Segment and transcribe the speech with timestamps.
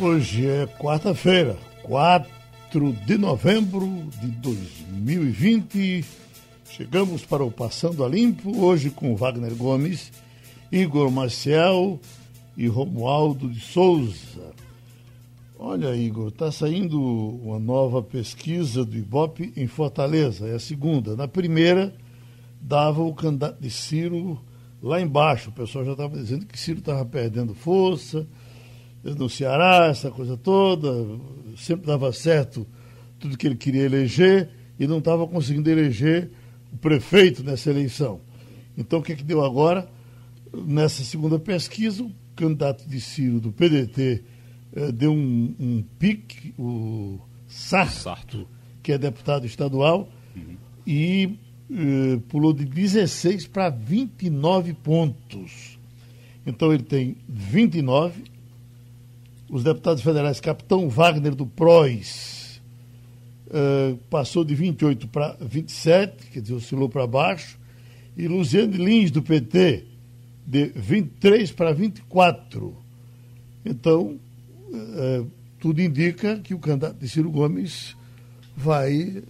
[0.00, 2.26] Hoje é quarta-feira, 4
[3.06, 3.86] de novembro
[4.20, 6.04] de 2020.
[6.68, 10.12] Chegamos para o Passando a Limpo, hoje com Wagner Gomes,
[10.72, 12.00] Igor Maciel
[12.56, 14.52] e Romualdo de Souza.
[15.56, 21.14] Olha, Igor, está saindo uma nova pesquisa do Ibope em Fortaleza, é a segunda.
[21.14, 21.94] Na primeira,
[22.60, 24.40] dava o candidato de Ciro
[24.82, 25.50] lá embaixo.
[25.50, 28.26] O pessoal já estava dizendo que Ciro estava perdendo força
[29.04, 30.88] no Ceará, essa coisa toda,
[31.56, 32.66] sempre dava certo
[33.18, 36.30] tudo que ele queria eleger e não estava conseguindo eleger
[36.72, 38.20] o prefeito nessa eleição.
[38.76, 39.88] Então, o que, é que deu agora?
[40.66, 44.24] Nessa segunda pesquisa, o candidato de Ciro do PDT
[44.74, 48.48] eh, deu um, um, pique, o Sarto, Sarto,
[48.82, 50.56] que é deputado estadual, uhum.
[50.86, 51.38] e
[51.70, 55.78] eh, pulou de 16 para 29 pontos.
[56.46, 58.33] Então, ele tem 29
[59.54, 62.60] os deputados federais Capitão Wagner do PROS
[63.46, 67.56] uh, passou de 28 para 27, quer dizer, oscilou para baixo,
[68.16, 69.84] e Luciane Lins do PT
[70.44, 72.76] de 23 para 24.
[73.64, 74.18] Então,
[74.70, 77.96] uh, tudo indica que o candidato de Ciro Gomes
[78.56, 79.22] vai,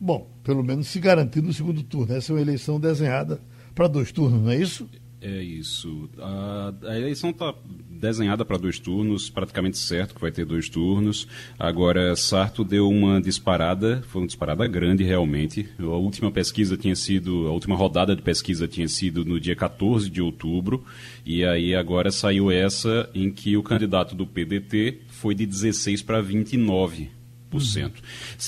[0.00, 2.14] bom, pelo menos se garantir no segundo turno.
[2.14, 3.38] Essa é uma eleição desenhada
[3.74, 4.88] para dois turnos, não é isso?
[5.20, 6.08] É isso.
[6.18, 7.52] A, a eleição está
[7.90, 11.26] desenhada para dois turnos, praticamente certo que vai ter dois turnos.
[11.58, 15.68] Agora, Sarto deu uma disparada, foi uma disparada grande realmente.
[15.78, 20.08] A última pesquisa tinha sido, a última rodada de pesquisa tinha sido no dia 14
[20.08, 20.84] de outubro,
[21.26, 26.20] e aí agora saiu essa em que o candidato do PDT foi de 16 para
[26.20, 27.17] 29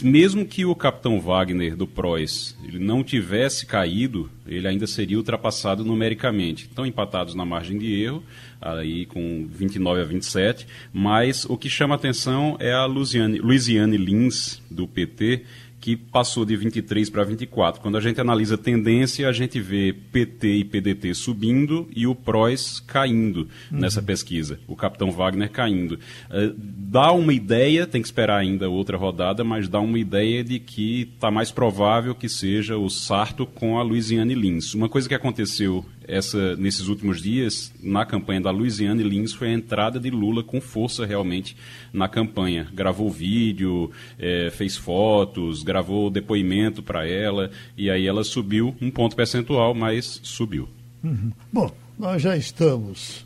[0.02, 0.10] Uhum.
[0.10, 5.84] Mesmo que o capitão Wagner do PROS ele não tivesse caído, ele ainda seria ultrapassado
[5.84, 6.64] numericamente.
[6.64, 8.22] Estão empatados na margem de erro,
[8.60, 14.60] aí com 29 a 27, mas o que chama atenção é a Luiziane, Luiziane Lins,
[14.70, 15.44] do PT,
[15.80, 17.80] que passou de 23 para 24.
[17.80, 22.14] Quando a gente analisa a tendência, a gente vê PT e PDT subindo e o
[22.14, 23.78] PROS caindo uhum.
[23.78, 25.94] nessa pesquisa, o capitão Wagner caindo.
[25.94, 30.58] Uh, dá uma ideia, tem que esperar ainda outra rodada, mas dá uma ideia de
[30.58, 34.74] que está mais provável que seja o Sarto com a Luiziane Lins.
[34.74, 39.52] Uma coisa que aconteceu essa, nesses últimos dias, na campanha da Luiziane Lins, foi a
[39.52, 41.56] entrada de Lula com força realmente
[41.92, 42.68] na campanha.
[42.74, 49.14] Gravou vídeo, é, fez fotos, gravou depoimento para ela, e aí ela subiu um ponto
[49.14, 50.68] percentual, mas subiu.
[51.02, 51.32] Uhum.
[51.52, 53.24] Bom, nós já estamos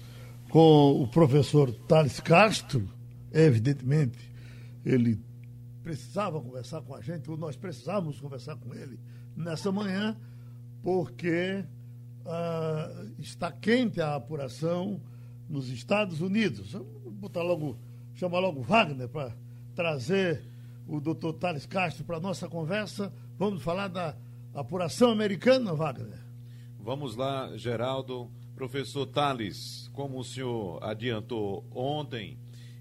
[0.48, 2.88] com o professor Thales Castro,
[3.32, 4.18] evidentemente,
[4.84, 5.18] ele
[5.82, 8.98] precisava conversar com a gente, ou nós precisávamos conversar com ele
[9.36, 10.16] nessa manhã,
[10.82, 11.64] porque
[12.24, 15.00] uh, está quente a apuração
[15.48, 16.72] nos Estados Unidos.
[16.72, 17.78] Vamos botar logo,
[18.14, 19.36] chamar logo Wagner para
[19.74, 20.44] trazer
[20.86, 23.12] o doutor Thales Castro para a nossa conversa.
[23.38, 24.16] Vamos falar da
[24.54, 26.22] apuração americana, Wagner.
[26.78, 28.30] Vamos lá, Geraldo.
[28.54, 32.38] Professor Thales, como o senhor adiantou ontem,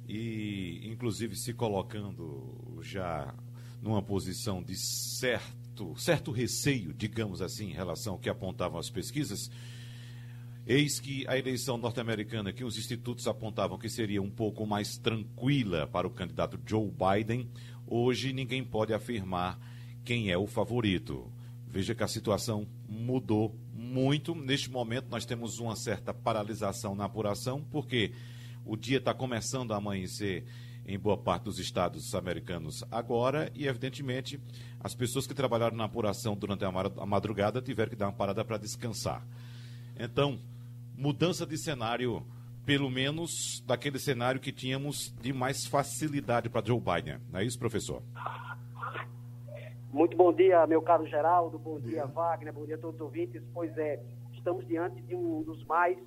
[0.08, 3.34] e inclusive se colocando já
[3.82, 8.90] numa posição de certo certo, certo receio, digamos assim, em relação ao que apontavam as
[8.90, 9.50] pesquisas,
[10.66, 15.88] eis que a eleição norte-americana, que os institutos apontavam que seria um pouco mais tranquila
[15.88, 17.50] para o candidato Joe Biden,
[17.88, 19.60] hoje ninguém pode afirmar
[20.06, 21.32] quem é o favorito.
[21.68, 24.36] Veja que a situação mudou muito.
[24.36, 28.12] Neste momento, nós temos uma certa paralisação na apuração, porque
[28.64, 30.46] o dia está começando a amanhecer
[30.86, 34.40] em boa parte dos estados americanos agora e, evidentemente,
[34.80, 38.58] as pessoas que trabalharam na apuração durante a madrugada tiveram que dar uma parada para
[38.58, 39.26] descansar.
[39.98, 40.40] Então,
[40.98, 42.26] mudança de cenário,
[42.66, 47.20] pelo menos daquele cenário que tínhamos de mais facilidade para Joe Biden.
[47.32, 48.02] Não é isso, professor?
[49.92, 53.44] Muito bom dia, meu caro Geraldo, bom dia, Wagner, bom dia a todos os ouvintes.
[53.54, 54.02] Pois é,
[54.34, 55.98] estamos diante de um dos mais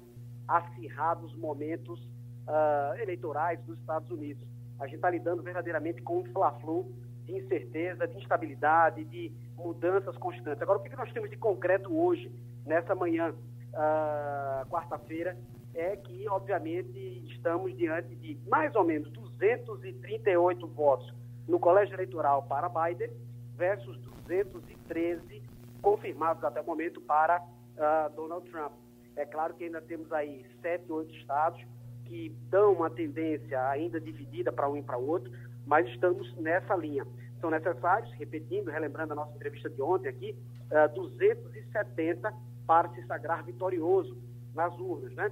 [0.46, 6.86] acirrados momentos uh, eleitorais dos Estados Unidos a gente está lidando verdadeiramente com um fla-flu
[7.24, 10.62] de incerteza, de instabilidade, de mudanças constantes.
[10.62, 12.30] Agora, o que nós temos de concreto hoje,
[12.64, 15.36] nessa manhã, uh, quarta-feira,
[15.74, 16.98] é que, obviamente,
[17.30, 21.12] estamos diante de mais ou menos 238 votos
[21.46, 23.10] no colégio eleitoral para Biden
[23.56, 25.42] versus 213
[25.82, 28.72] confirmados até o momento para uh, Donald Trump.
[29.14, 31.60] É claro que ainda temos aí sete, oito estados
[32.06, 35.30] que dão uma tendência ainda dividida para um e para outro,
[35.66, 37.06] mas estamos nessa linha.
[37.40, 40.36] São necessários, repetindo, relembrando a nossa entrevista de ontem aqui,
[40.70, 42.32] uh, eh, 270
[42.66, 44.16] para se sagrar vitorioso
[44.54, 45.30] nas urnas, né?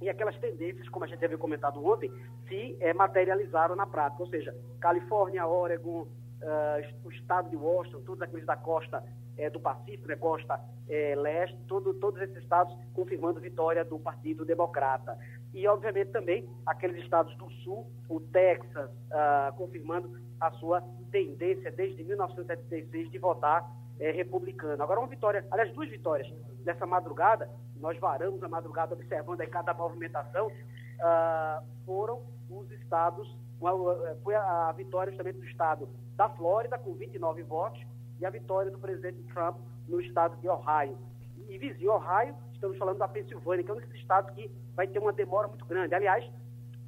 [0.00, 2.10] e aquelas tendências, como a gente havia comentado ontem,
[2.48, 4.22] se é, materializaram na prática.
[4.22, 9.04] Ou seja, Califórnia, Oregon, uh, o estado de Washington, todos aqueles da costa
[9.36, 14.44] é, do Pacífico, né, costa é, leste, todo, todos esses estados confirmando vitória do Partido
[14.44, 15.18] Democrata.
[15.52, 22.02] E, obviamente, também aqueles estados do Sul, o Texas, uh, confirmando a sua tendência desde
[22.04, 23.68] 1976 de votar
[23.98, 24.82] é, republicano.
[24.82, 26.32] Agora, uma vitória, aliás, duas vitórias
[26.64, 27.50] nessa madrugada,
[27.80, 33.72] nós varamos a madrugada observando aí cada movimentação, uh, foram os estados, uma,
[34.22, 37.80] foi a vitória justamente do estado da Flórida, com 29 votos,
[38.18, 39.56] e a vitória do presidente Trump
[39.88, 40.96] no estado de Ohio.
[41.48, 44.98] E vizinho Ohio, estamos falando da Pensilvânia, que é um desses estados que vai ter
[44.98, 45.94] uma demora muito grande.
[45.94, 46.22] Aliás,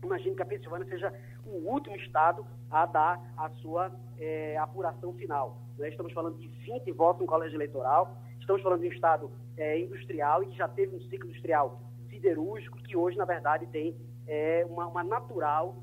[0.05, 1.13] imagino que a Pensilvânia seja
[1.47, 5.63] o último estado a dar a sua é, apuração final.
[5.79, 9.81] Nós estamos falando de 20 votos no colégio eleitoral, estamos falando de um estado é,
[9.81, 11.81] industrial e que já teve um ciclo industrial
[12.11, 13.97] siderúrgico, que hoje, na verdade, tem
[14.27, 15.77] é, uma, uma, natural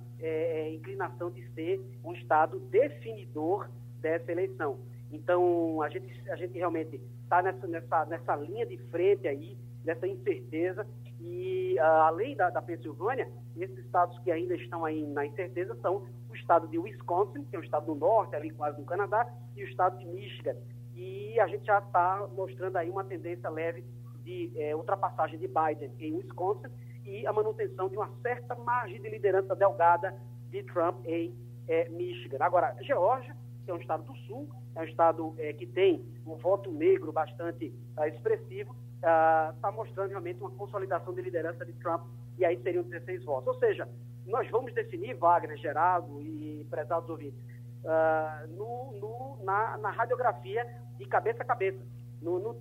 [0.73, 3.69] inclinação de ser um estado definidor
[4.01, 4.77] dessa eleição.
[5.09, 9.55] Então, a gente, a gente realmente está nessa, nessa, nessa linha de frente aí,
[9.85, 10.85] dessa incerteza,
[11.21, 16.07] e uh, além da, da Pensilvânia, esses estados que ainda estão aí na incerteza são
[16.27, 19.63] o estado de Wisconsin, que é um estado do norte, ali quase no Canadá, e
[19.63, 20.55] o estado de Michigan.
[20.95, 23.83] E a gente já está mostrando aí uma tendência leve
[24.23, 26.67] de é, ultrapassagem de Biden em Wisconsin
[27.05, 30.15] e a manutenção de uma certa margem de liderança delgada
[30.49, 31.33] de Trump em
[31.67, 32.37] é, Michigan.
[32.39, 34.49] Agora, Geórgia, que é um estado do sul,
[34.79, 40.09] é um estado é, que tem um voto negro bastante uh, expressivo, está uh, mostrando
[40.09, 42.03] realmente uma consolidação de liderança de Trump,
[42.37, 43.47] e aí seriam 16 votos.
[43.47, 43.87] Ou seja,
[44.25, 47.39] nós vamos definir, Wagner, Geraldo e prezados ouvintes,
[47.83, 50.65] uh, no, no, na, na, radiografia
[50.97, 51.79] de cabeça a cabeça,
[52.21, 52.55] no, no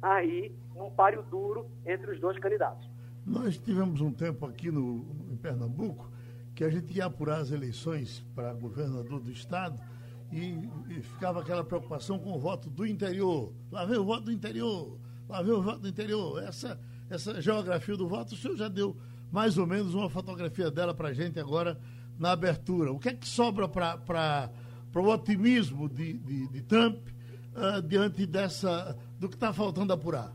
[0.00, 2.88] aí, num páreo duro entre os dois candidatos.
[3.26, 6.10] Nós tivemos um tempo aqui no, em Pernambuco
[6.54, 9.80] que a gente ia apurar as eleições para governador do estado
[10.32, 13.52] e, e, ficava aquela preocupação com o voto do interior.
[13.70, 14.98] Lá vem o voto do interior,
[15.28, 16.42] lá vem o voto do interior.
[16.42, 16.80] Essa,
[17.10, 18.96] essa geografia do voto, o senhor já deu
[19.30, 21.78] mais ou menos uma fotografia dela para a gente agora
[22.18, 22.92] na abertura.
[22.92, 24.50] O que é que sobra para
[24.94, 26.98] o otimismo de, de, de Trump
[27.54, 30.32] uh, diante dessa do que está faltando apurar?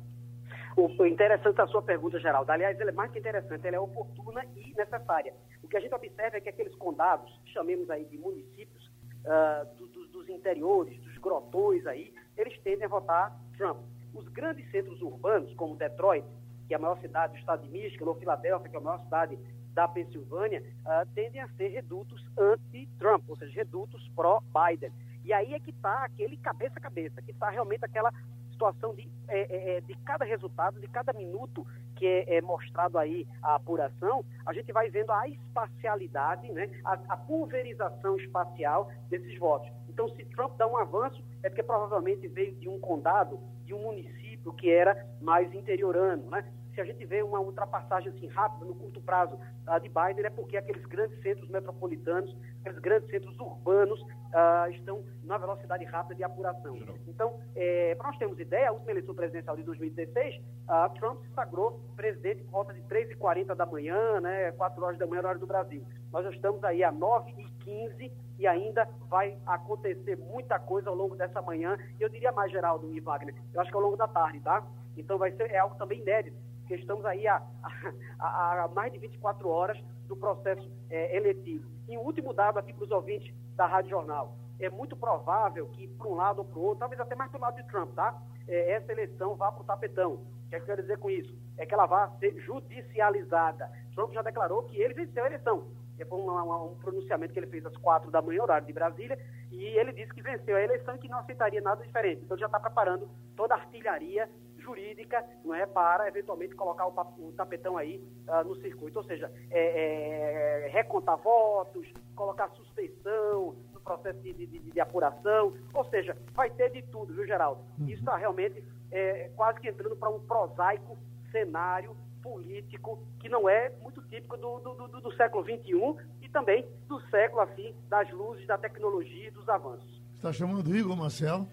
[0.76, 2.52] O interessante a sua pergunta, Geraldo.
[2.52, 5.34] Aliás, ela é mais que interessante, ela é oportuna e necessária.
[5.64, 8.87] O que a gente observa é que aqueles condados, chamemos aí de municípios,
[9.28, 13.78] uh, do, do, dos interiores, dos grotões aí, eles tendem a votar Trump.
[14.14, 16.26] Os grandes centros urbanos, como Detroit,
[16.68, 19.04] que é a maior cidade do estado de Michigan, ou Filadélfia, que é a maior
[19.04, 19.38] cidade
[19.74, 24.92] da Pensilvânia, uh, tendem a ser redutos anti-Trump, ou seja, redutos pró-Biden.
[25.24, 28.12] E aí é que está aquele cabeça a cabeça, que está realmente aquela
[28.50, 31.66] situação de, é, é, é, de cada resultado, de cada minuto
[31.98, 36.94] que é, é, mostrado aí a apuração, a gente vai vendo a espacialidade, né, a,
[37.10, 39.70] a, pulverização espacial desses votos.
[39.90, 43.82] Então, se Trump dá um avanço, é porque provavelmente veio de um condado, de um
[43.82, 46.46] município que era mais interiorano, né?
[46.78, 50.30] Se a gente vê uma ultrapassagem assim rápida, no curto prazo, uh, de Biden, é
[50.30, 56.24] porque aqueles grandes centros metropolitanos, aqueles grandes centros urbanos uh, estão na velocidade rápida de
[56.24, 56.78] apuração.
[57.08, 61.20] Então, é, para nós termos ideia, a última eleição presidencial de 2016, uh, ah, Trump
[61.24, 65.40] se sagrou presidente por volta de 3h40 da manhã, né, 4 horas da manhã, hora
[65.40, 65.84] do Brasil.
[66.14, 71.42] Nós já estamos aí a 9h15 e ainda vai acontecer muita coisa ao longo dessa
[71.42, 71.76] manhã.
[72.00, 74.64] E eu diria mais, Geraldo e Wagner, eu acho que ao longo da tarde, tá?
[74.96, 77.42] Então vai ser é algo também inédito porque estamos aí há,
[78.19, 81.66] há, há mais de 24 horas do processo é, eletivo.
[81.88, 84.36] E o último dado aqui para os ouvintes da Rádio Jornal.
[84.59, 87.38] É muito provável que, para um lado ou para o outro, talvez até mais para
[87.38, 88.21] o lado de Trump, tá?
[88.47, 90.14] É, essa eleição vá para o tapetão.
[90.16, 91.33] O que é que eu quero dizer com isso?
[91.57, 93.71] É que ela vai ser judicializada.
[93.95, 95.68] Trump já declarou que ele venceu a eleição.
[96.09, 99.18] Foi um, um, um, pronunciamento que ele fez às quatro da manhã, horário de Brasília,
[99.52, 102.24] e ele disse que venceu a eleição e que não aceitaria nada diferente.
[102.24, 104.30] Então já está preparando toda a artilharia
[104.68, 109.00] jurídica não é, para eventualmente colocar o, o tapetão aí uh, no circuito.
[109.00, 115.54] Ou seja, é, é, recontar votos, colocar suspeição no processo de, de, de, apuração.
[115.74, 117.62] Ou seja, vai ter de tudo, viu, Geraldo?
[117.80, 117.88] Uhum.
[117.88, 120.97] Isso está realmente é, quase que entrando para um prosaico
[121.31, 126.68] cenário político que não é muito típico do, do, do, do século XXI e também
[126.88, 130.02] do século assim das luzes da tecnologia e dos avanços.
[130.16, 131.47] Está chamando Igor Marcelo?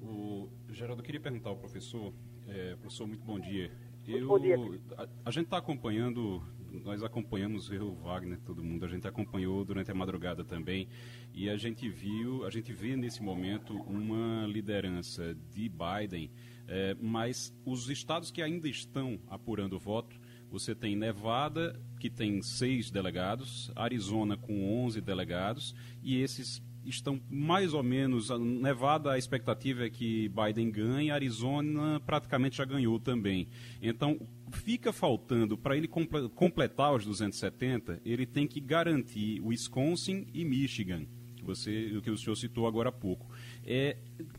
[0.00, 2.12] O Geraldo, eu queria perguntar ao professor
[2.48, 3.70] é, professor, muito bom dia.
[4.06, 4.56] Eu, bom dia.
[4.96, 6.42] A, a gente está acompanhando,
[6.84, 10.88] nós acompanhamos eu, o Wagner, todo mundo, a gente acompanhou durante a madrugada também,
[11.32, 16.30] e a gente viu, a gente vê nesse momento uma liderança de Biden,
[16.66, 20.16] é, mas os estados que ainda estão apurando o voto,
[20.50, 27.74] Você tem Nevada, que tem seis delegados, Arizona com 11 delegados, e esses estão mais
[27.74, 28.30] ou menos.
[28.30, 33.48] Nevada, a expectativa é que Biden ganhe, Arizona praticamente já ganhou também.
[33.82, 34.20] Então,
[34.52, 41.06] fica faltando, para ele completar os 270, ele tem que garantir Wisconsin e Michigan
[41.44, 43.26] você, o que o senhor citou agora há pouco.
[43.66, 43.96] É,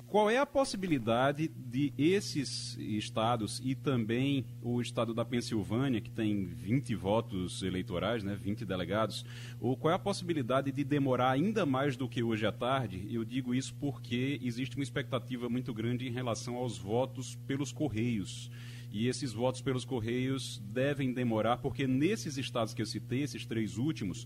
[0.07, 6.45] qual é a possibilidade de esses estados e também o estado da Pensilvânia, que tem
[6.45, 9.25] 20 votos eleitorais, né, 20 delegados,
[9.59, 13.07] ou qual é a possibilidade de demorar ainda mais do que hoje à tarde?
[13.11, 18.49] Eu digo isso porque existe uma expectativa muito grande em relação aos votos pelos Correios.
[18.95, 23.77] E esses votos pelos Correios devem demorar, porque nesses estados que eu citei, esses três
[23.77, 24.25] últimos,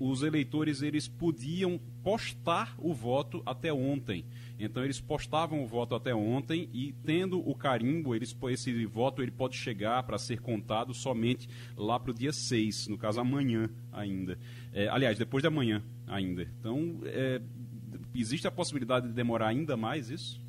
[0.00, 4.24] os eleitores eles podiam postar o voto até ontem.
[4.58, 9.30] Então eles postavam o voto até ontem e tendo o carimbo, eles, esse voto ele
[9.30, 14.36] pode chegar para ser contado somente lá para o dia 6, no caso amanhã ainda.
[14.72, 16.48] É, aliás, depois de amanhã ainda.
[16.58, 17.40] Então, é,
[18.12, 20.42] existe a possibilidade de demorar ainda mais isso?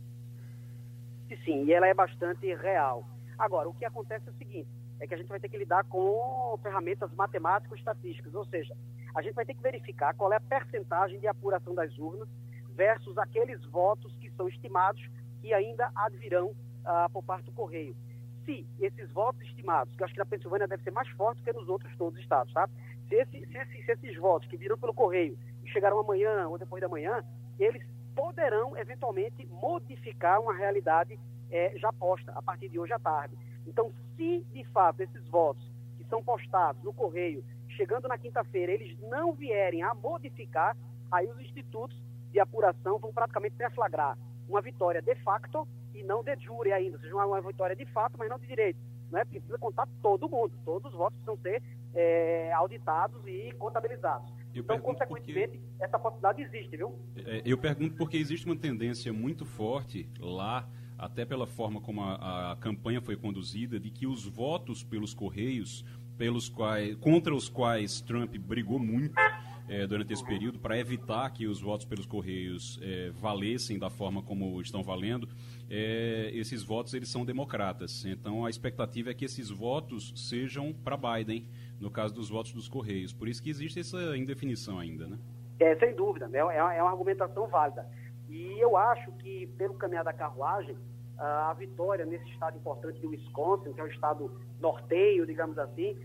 [1.46, 3.11] Sim, e ela é bastante real.
[3.42, 4.70] Agora, o que acontece é o seguinte,
[5.00, 8.78] é que a gente vai ter que lidar com ferramentas matemáticas estatísticas, ou seja,
[9.16, 12.30] a gente vai ter que verificar qual é a percentagem de apuração das urnas
[12.76, 15.04] versus aqueles votos que são estimados
[15.42, 16.54] que ainda advirão
[16.86, 17.96] ah, por parte do Correio.
[18.46, 21.52] Se esses votos estimados, que eu acho que na Pensilvânia deve ser mais forte que
[21.52, 22.70] nos outros todos os estados, tá?
[23.10, 26.60] Se, esse, se, esse, se esses votos que virão pelo Correio e chegarão amanhã ou
[26.60, 27.24] depois da manhã,
[27.58, 27.84] eles
[28.16, 31.20] poderão eventualmente modificar uma realidade
[31.52, 33.38] é, já posta a partir de hoje à tarde.
[33.68, 35.64] Então, se de fato esses votos
[35.98, 40.76] que são postados no correio, chegando na quinta-feira, eles não vierem a modificar,
[41.12, 44.18] aí os institutos de apuração vão praticamente deflagrar
[44.48, 47.86] uma vitória de facto e não de jure ainda, ou seja, uma, uma vitória de
[47.88, 48.80] fato, mas não de direito.
[49.12, 49.26] Não é?
[49.26, 51.62] Porque precisa contar todo mundo, todos os votos precisam ser
[51.94, 54.32] é, auditados e contabilizados.
[54.54, 55.84] Eu então, consequentemente, porque...
[55.84, 56.98] essa possibilidade existe, viu?
[57.16, 60.68] É, eu pergunto porque existe uma tendência muito forte lá
[61.02, 65.84] até pela forma como a, a campanha foi conduzida, de que os votos pelos Correios,
[66.16, 69.16] pelos quais, contra os quais Trump brigou muito
[69.68, 74.22] é, durante esse período, para evitar que os votos pelos Correios é, valessem da forma
[74.22, 75.28] como estão valendo,
[75.68, 78.06] é, esses votos eles são democratas.
[78.06, 81.48] Então a expectativa é que esses votos sejam para Biden,
[81.80, 83.12] no caso dos votos dos Correios.
[83.12, 85.18] Por isso que existe essa indefinição ainda, né?
[85.60, 86.40] É, sem dúvida, né?
[86.40, 87.88] é, é uma argumentação válida.
[88.32, 90.78] E eu acho que, pelo caminhar da carruagem,
[91.18, 96.00] a vitória nesse estado importante de Wisconsin, que é o estado norteio, digamos assim,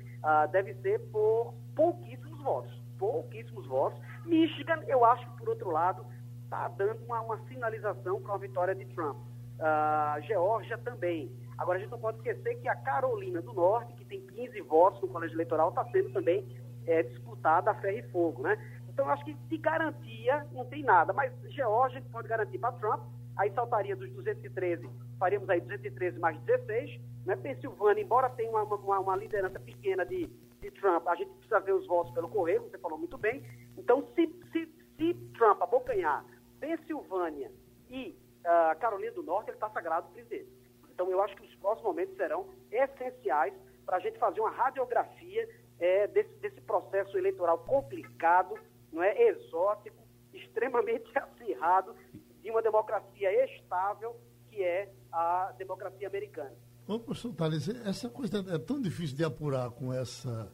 [0.50, 2.82] deve ser por pouquíssimos votos.
[2.98, 4.00] Pouquíssimos votos.
[4.24, 6.04] Michigan, eu acho que, por outro lado,
[6.42, 9.16] está dando uma, uma sinalização para uma vitória de Trump.
[9.16, 11.30] Uh, Geórgia também.
[11.56, 15.00] Agora, a gente não pode esquecer que a Carolina do Norte, que tem 15 votos
[15.00, 16.44] no colégio eleitoral, está sendo também
[16.86, 18.58] é, disputada a ferro e fogo, né?
[18.96, 21.12] Então, acho que de garantia não tem nada.
[21.12, 23.02] Mas Geórgia pode garantir para Trump,
[23.36, 24.88] aí saltaria dos 213
[25.18, 26.98] faríamos aí 213 mais 16.
[27.26, 27.36] Né?
[27.36, 30.26] Pensilvânia, embora tenha uma, uma, uma liderança pequena de,
[30.60, 33.44] de, Trump, a gente precisa ver os votos pelo correio, você falou muito bem.
[33.76, 36.24] Então, se, se, se Trump abocanhar
[36.58, 37.52] Pensilvânia
[37.90, 40.48] e uh, Carolina do Norte, ele está sagrado presidente.
[40.90, 43.52] Então, eu acho que os próximos momentos serão essenciais
[43.84, 45.46] para a gente fazer uma radiografia
[45.78, 48.54] é, desse, desse processo eleitoral complicado,
[48.92, 49.96] não é exótico,
[50.32, 51.94] extremamente acirrado,
[52.42, 54.16] de uma democracia estável
[54.48, 56.54] que é a democracia americana.
[56.86, 60.52] Ô, professor Thales, essa coisa é tão difícil de apurar com essa,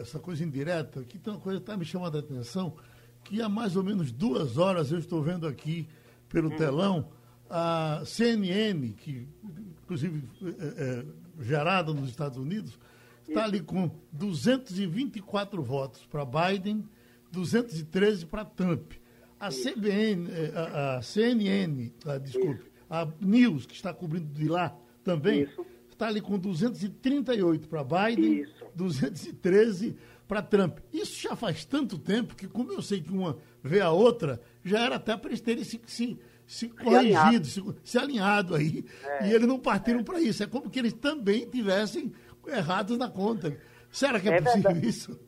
[0.00, 2.76] essa coisa indireta, que tem uma coisa que está me chamando a atenção,
[3.22, 5.88] que há mais ou menos duas horas eu estou vendo aqui
[6.28, 6.56] pelo hum.
[6.56, 7.12] telão
[7.48, 9.28] a CNN, que
[9.82, 12.78] inclusive é, é, gerada nos Estados Unidos,
[13.28, 16.88] está ali com 224 votos para Biden,
[17.30, 18.92] 213 para Trump.
[19.38, 24.76] A CBN, é, a, a CNN, a, desculpe, a News, que está cobrindo de lá
[25.02, 25.64] também, Isso.
[25.90, 28.64] está ali com 238 para Biden, Isso.
[28.74, 29.96] 213
[30.28, 30.78] para Trump.
[30.92, 34.80] Isso já faz tanto tempo que, como eu sei que uma vê a outra, já
[34.80, 38.84] era até para eles terem se, se, se corrigido, se, se, alinhado aí.
[39.02, 40.02] É, e eles não partiram é.
[40.04, 40.42] para isso.
[40.42, 42.12] É como que eles também tivessem
[42.46, 43.56] errados na conta.
[43.90, 44.88] Será que é, é possível verdade.
[44.88, 45.18] isso?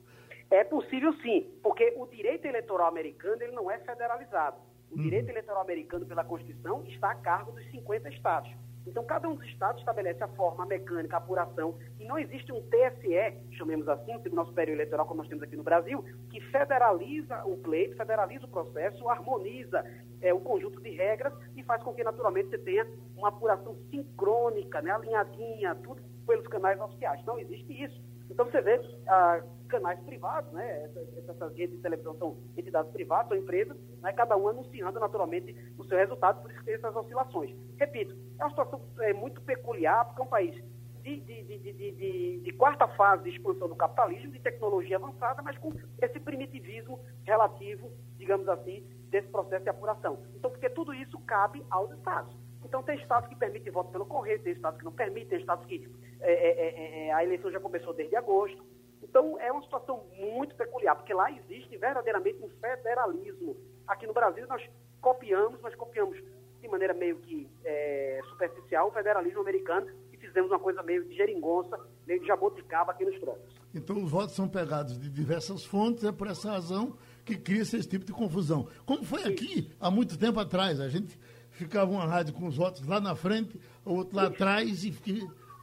[0.53, 4.59] É possível sim, porque o direito eleitoral americano ele não é federalizado.
[4.91, 5.03] O uhum.
[5.03, 8.53] direito eleitoral americano, pela Constituição, está a cargo dos 50 estados.
[8.87, 12.53] Então, cada um dos estados estabelece a forma, a mecânica, a apuração, e não existe
[12.53, 16.39] um TSE, chamemos assim, o Tribunal Superior Eleitoral, como nós temos aqui no Brasil, que
[16.43, 19.83] federaliza o pleito, federaliza o processo, harmoniza
[20.21, 24.83] é, o conjunto de regras e faz com que, naturalmente, você tenha uma apuração sincrônica,
[24.83, 27.25] né, alinhadinha, tudo pelos canais oficiais.
[27.25, 28.13] Não existe isso.
[28.33, 30.85] Então você vê ah, canais privados, né?
[30.85, 34.13] Essas, essas, redes de televisão são entidades privadas, são empresas, né?
[34.13, 37.57] cada um anunciando naturalmente o seu resultado, por isso que tem essas oscilações.
[37.79, 40.55] Repito, é uma situação é, muito peculiar, porque é um país
[41.03, 45.73] de, de, de, de, quarta fase de expansão do capitalismo, de tecnologia avançada, mas com
[46.01, 50.19] esse primitivismo relativo, digamos assim, desse processo de apuração.
[50.37, 52.37] Então, porque tudo isso cabe aos Estados.
[52.65, 55.67] Então, tem estados que permitem voto pelo correio, tem estados que não permitem, tem estados
[55.67, 58.65] que é, é, é, é, a eleição já começou desde agosto.
[59.03, 63.57] Então, é uma situação muito peculiar, porque lá existe verdadeiramente um federalismo.
[63.87, 64.63] Aqui no Brasil, nós
[65.01, 66.19] copiamos, mas copiamos
[66.61, 71.15] de maneira meio que é, superficial o federalismo americano e fizemos uma coisa meio de
[71.17, 73.53] geringonça, meio de jaboticaba aqui nos trocos.
[73.75, 77.81] Então, os votos são pegados de diversas fontes, é por essa razão que cria esse
[77.87, 78.69] tipo de confusão.
[78.87, 81.19] Como foi aqui há muito tempo atrás, a gente
[81.51, 84.95] ficava uma rádio com os votos lá na frente, o outro lá atrás e,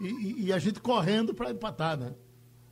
[0.01, 2.13] e, e a gente correndo para empatar, né?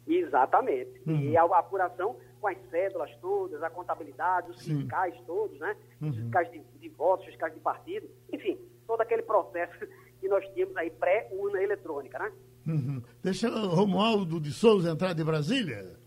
[0.07, 1.01] Exatamente.
[1.05, 1.21] Uhum.
[1.21, 4.79] E a apuração com as cédulas todas, a contabilidade, os Sim.
[4.79, 5.75] fiscais todos, né?
[6.01, 6.09] Uhum.
[6.09, 9.85] Os fiscais de, de votos, fiscais de partido, enfim, todo aquele processo
[10.19, 12.31] que nós tínhamos aí pré-urna eletrônica, né?
[12.67, 13.01] Uhum.
[13.23, 15.97] Deixa o Romualdo de Souza entrar de Brasília.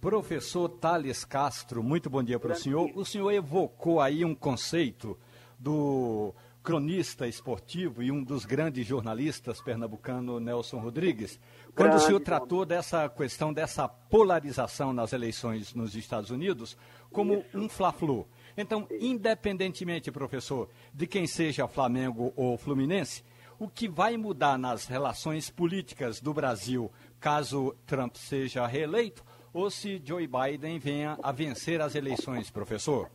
[0.00, 2.90] Professor Thales Castro, muito bom dia para o senhor.
[2.96, 5.16] O senhor evocou aí um conceito
[5.56, 11.40] do cronista esportivo e um dos grandes jornalistas pernambucano Nelson Rodrigues,
[11.74, 16.76] quando o senhor tratou dessa questão dessa polarização nas eleições nos Estados Unidos
[17.10, 17.58] como Isso.
[17.58, 18.26] um fla-flu.
[18.56, 23.24] Então, independentemente, professor, de quem seja Flamengo ou Fluminense,
[23.58, 30.00] o que vai mudar nas relações políticas do Brasil caso Trump seja reeleito ou se
[30.04, 33.10] Joe Biden venha a vencer as eleições, professor?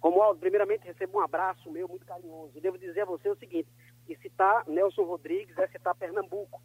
[0.00, 2.60] Romualdo, primeiramente recebo um abraço meu muito carinhoso.
[2.60, 3.68] Devo dizer a você o seguinte,
[4.06, 6.61] que citar Nelson Rodrigues é citar Pernambuco, desse, desse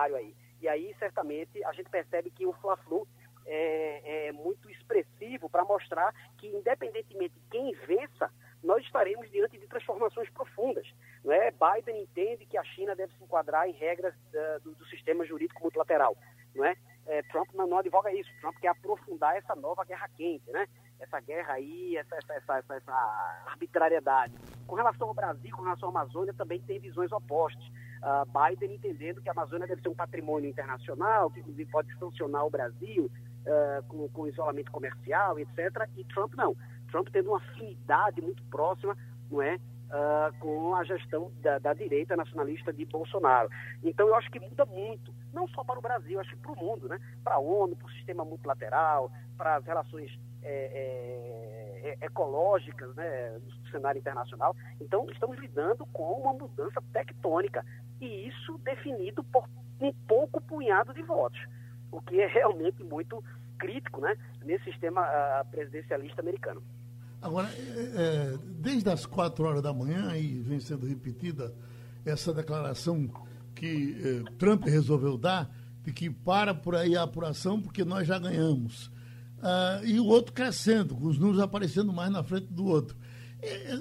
[0.00, 0.34] aí.
[0.60, 3.06] E aí, certamente, a gente percebe que o Fla-Flu
[3.46, 8.30] é, é muito expressivo para mostrar que, independentemente de quem vença,
[8.62, 10.86] nós estaremos diante de transformações profundas.
[11.24, 11.50] Não é?
[11.50, 15.62] Biden entende que a China deve se enquadrar em regras uh, do, do, sistema jurídico
[15.62, 16.16] multilateral.
[16.54, 16.76] Não é?
[17.06, 18.30] é Trump não, não, advoga isso.
[18.40, 20.66] Trump quer aprofundar essa nova guerra quente, né?
[20.98, 22.92] essa guerra aí, essa, essa, essa, essa,
[23.46, 24.34] arbitrariedade.
[24.66, 27.64] Com relação ao Brasil, com relação à Amazônia, também tem visões opostas.
[28.02, 32.46] Uh, Biden entendendo que a Amazônia deve ser um patrimônio internacional, que inclusive pode sancionar
[32.46, 33.10] o Brasil
[33.44, 35.86] uh, com, com isolamento comercial, etc.
[35.96, 36.56] E Trump não.
[36.90, 38.96] Trump tendo uma afinidade muito próxima,
[39.30, 39.56] não é?
[39.90, 43.50] Uh, com a gestão da, da, direita nacionalista de Bolsonaro.
[43.82, 46.56] Então eu acho que muda muito, não só para o Brasil, acho que para o
[46.56, 47.00] mundo, né?
[47.24, 50.52] para a ONU, para o sistema multilateral, para as relações é,
[51.82, 54.56] é, é, ecológicas né, no cenário internacional.
[54.80, 57.64] Então, estamos lidando com uma mudança tectônica,
[58.00, 59.44] e isso definido por
[59.80, 61.40] um pouco punhado de votos,
[61.90, 63.22] o que é realmente muito
[63.58, 66.62] crítico né, nesse sistema uh, presidencialista americano.
[67.20, 71.54] Agora, é, é, desde as quatro horas da manhã, e vem sendo repetida
[72.04, 73.10] essa declaração
[73.54, 75.50] que é, Trump resolveu dar,
[75.82, 78.90] de que para por aí a apuração porque nós já ganhamos
[79.40, 82.96] uh, e o outro crescendo, com os números aparecendo mais na frente do outro.
[83.42, 83.74] É, é,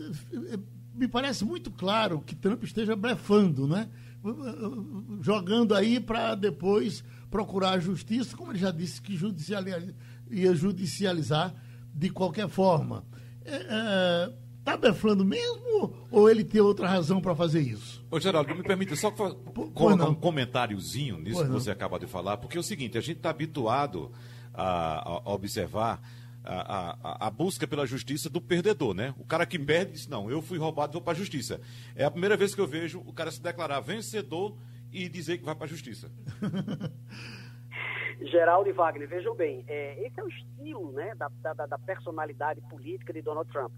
[0.53, 0.60] é,
[0.93, 3.89] me parece muito claro que Trump esteja blefando, né?
[5.21, 9.93] Jogando aí para depois procurar a justiça, como ele já disse que judicializa,
[10.29, 11.53] ia judicializar
[11.93, 13.05] de qualquer forma.
[13.43, 18.03] Está é, é, blefando mesmo ou ele tem outra razão para fazer isso?
[18.12, 21.60] Ô, Geraldo, me permita só colocar um comentáriozinho nisso pois que não.
[21.60, 24.12] você acaba de falar, porque é o seguinte, a gente está habituado
[24.53, 26.01] a, a observar
[26.43, 29.13] a, a, a, busca pela justiça do perdedor, né?
[29.17, 31.60] O cara que perde diz, não, eu fui roubado, vou para a justiça.
[31.95, 34.56] É a primeira vez que eu vejo o cara se declarar vencedor
[34.91, 36.12] e dizer que vai para a justiça.
[38.21, 42.60] Geraldo e Wagner, vejam bem, é, esse é o estilo né, da, da, da personalidade
[42.62, 43.71] política de Donald Trump.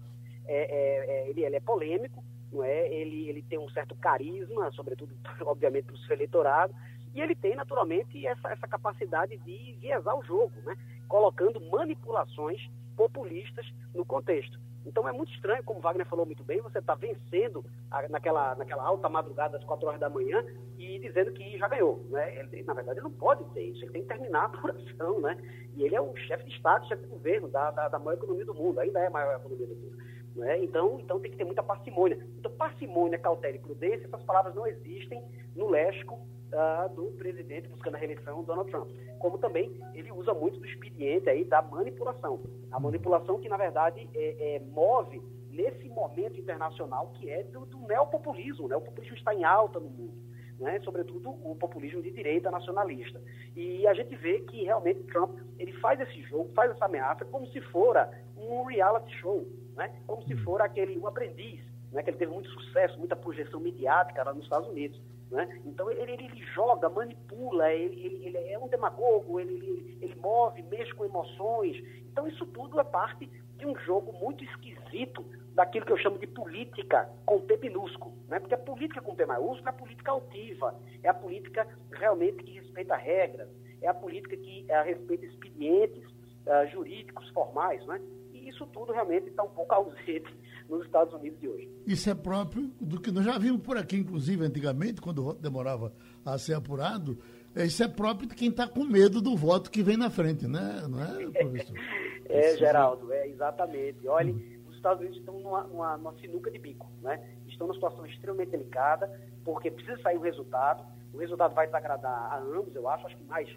[0.44, 2.92] É, é, é ele, ele, é polêmico, não é?
[2.92, 5.14] ele, ele tem um certo carisma, sobretudo,
[5.46, 6.74] obviamente, para o seu eleitorado,
[7.14, 10.76] e ele tem, naturalmente, essa, essa capacidade de viesar o jogo, né?
[11.12, 12.58] Colocando manipulações
[12.96, 14.58] populistas no contexto.
[14.86, 18.82] Então é muito estranho, como Wagner falou muito bem, você está vencendo a, naquela, naquela
[18.82, 20.42] alta madrugada das 4 horas da manhã
[20.78, 22.02] e dizendo que já ganhou.
[22.08, 22.38] Né?
[22.38, 25.20] Ele, na verdade, ele não pode ter isso, ele tem que terminar a apuração.
[25.20, 25.36] Né?
[25.76, 28.46] E ele é o chefe de Estado, chefe de governo da, da, da maior economia
[28.46, 29.98] do mundo, ainda é a maior economia do mundo.
[30.34, 30.64] Né?
[30.64, 32.18] Então, então tem que ter muita parcimônia.
[32.38, 35.22] Então, parcimônia, cautela e prudência, essas palavras não existem
[35.54, 38.90] no léxico uh, do presidente buscando a reeleição, Donald Trump.
[39.18, 42.40] Como também ele usa muito do expediente aí da manipulação.
[42.70, 47.78] A manipulação que, na verdade, é, é, move nesse momento internacional que é do, do
[47.80, 48.64] neopopulismo.
[48.64, 50.31] O neopopulismo está em alta no mundo.
[50.62, 53.20] Né, sobretudo o populismo de direita nacionalista.
[53.56, 57.46] E a gente vê que realmente Trump ele faz esse jogo, faz essa ameaça como
[57.48, 59.44] se fora um reality show,
[59.76, 63.58] né, como se fora aquele um aprendiz, né, que ele teve muito sucesso, muita projeção
[63.58, 65.00] midiática lá nos Estados Unidos.
[65.32, 65.60] Né?
[65.66, 70.62] Então ele, ele, ele, joga, manipula, ele, ele, ele é um demagogo, ele, ele, move,
[70.64, 71.76] mexe com emoções.
[72.10, 73.28] Então isso tudo é parte
[73.66, 78.14] um jogo muito esquisito daquilo que eu chamo de política com P minúsculo.
[78.28, 78.38] Né?
[78.40, 82.52] Porque a política com P maiúsculo é a política altiva, é a política realmente que
[82.52, 83.48] respeita regras,
[83.80, 86.04] é a política que é, respeita expedientes
[86.46, 87.84] uh, jurídicos formais.
[87.86, 88.00] Né?
[88.32, 90.34] E isso tudo realmente está um pouco ausente
[90.68, 91.70] nos Estados Unidos de hoje.
[91.86, 95.92] Isso é próprio do que nós já vimos por aqui, inclusive antigamente, quando demorava
[96.24, 97.18] a ser apurado.
[97.56, 100.82] Isso é próprio de quem está com medo do voto que vem na frente, né?
[100.88, 101.76] não é, professor?
[102.28, 104.08] é, Geraldo, é exatamente.
[104.08, 104.32] Olha,
[104.68, 107.22] os Estados Unidos estão numa, numa, numa sinuca de bico, né?
[107.46, 110.84] Estão numa situação extremamente delicada, porque precisa sair o resultado.
[111.12, 113.48] O resultado vai desagradar a ambos, eu acho, acho que mais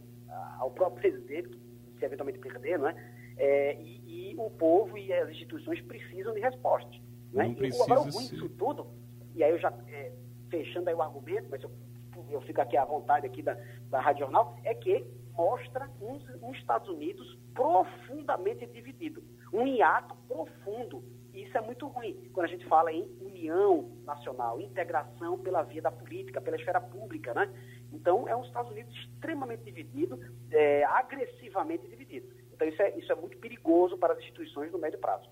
[0.60, 1.58] ao próprio presidente,
[1.98, 2.96] se eventualmente perder, não é?
[3.38, 7.02] É, e, e, o povo e as instituições precisam de respostas.
[7.34, 7.56] Né?
[7.60, 8.88] E agora o ruim disso tudo,
[9.34, 10.12] e aí eu já é,
[10.50, 11.70] fechando aí o argumento, mas eu,
[12.30, 13.58] eu fico aqui à vontade aqui da,
[13.89, 19.23] da Rádio Jornal, é que mostra um, um Estados Unidos profundamente dividido,
[19.54, 21.04] um hiato profundo.
[21.34, 25.82] E isso é muito ruim quando a gente fala em união nacional, integração pela via
[25.82, 27.54] da política, pela esfera pública, né?
[27.91, 30.19] Então, é um Estados Unidos extremamente dividido,
[30.51, 32.28] é, agressivamente dividido.
[32.54, 35.30] Então, isso é, isso é muito perigoso para as instituições no médio prazo.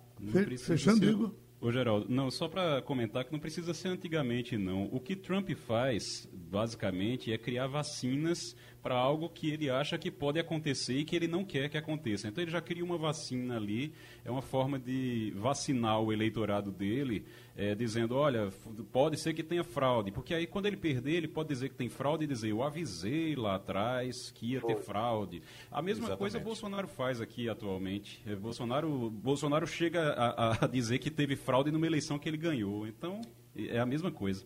[0.58, 1.32] Fechando, Igor.
[1.64, 4.90] Ô, Geraldo, não, só para comentar que não precisa ser antigamente, não.
[4.92, 10.40] O que Trump faz, basicamente, é criar vacinas para algo que ele acha que pode
[10.40, 12.28] acontecer e que ele não quer que aconteça.
[12.28, 13.92] Então ele já cria uma vacina ali,
[14.24, 18.52] é uma forma de vacinar o eleitorado dele, é, dizendo, olha,
[18.92, 21.90] pode ser que tenha fraude, porque aí quando ele perder, ele pode dizer que tem
[21.90, 25.42] fraude e dizer, eu avisei lá atrás que ia ter fraude.
[25.72, 26.20] A mesma Exatamente.
[26.20, 28.22] coisa Bolsonaro faz aqui atualmente.
[28.28, 32.86] É, Bolsonaro, Bolsonaro chega a, a dizer que teve fraude numa eleição que ele ganhou.
[32.86, 33.22] Então,
[33.56, 34.46] é a mesma coisa.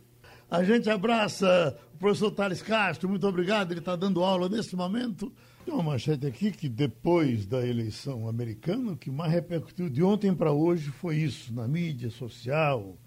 [0.49, 3.71] A gente abraça o professor Thales Castro, muito obrigado.
[3.71, 5.29] Ele está dando aula nesse momento.
[5.65, 10.33] Tem uma manchete aqui que depois da eleição americana, o que mais repercutiu de ontem
[10.33, 12.97] para hoje foi isso, na mídia social,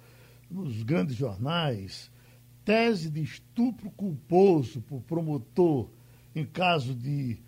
[0.51, 2.11] nos grandes jornais.
[2.63, 5.89] Tese de estupro culposo por promotor
[6.35, 7.39] em caso de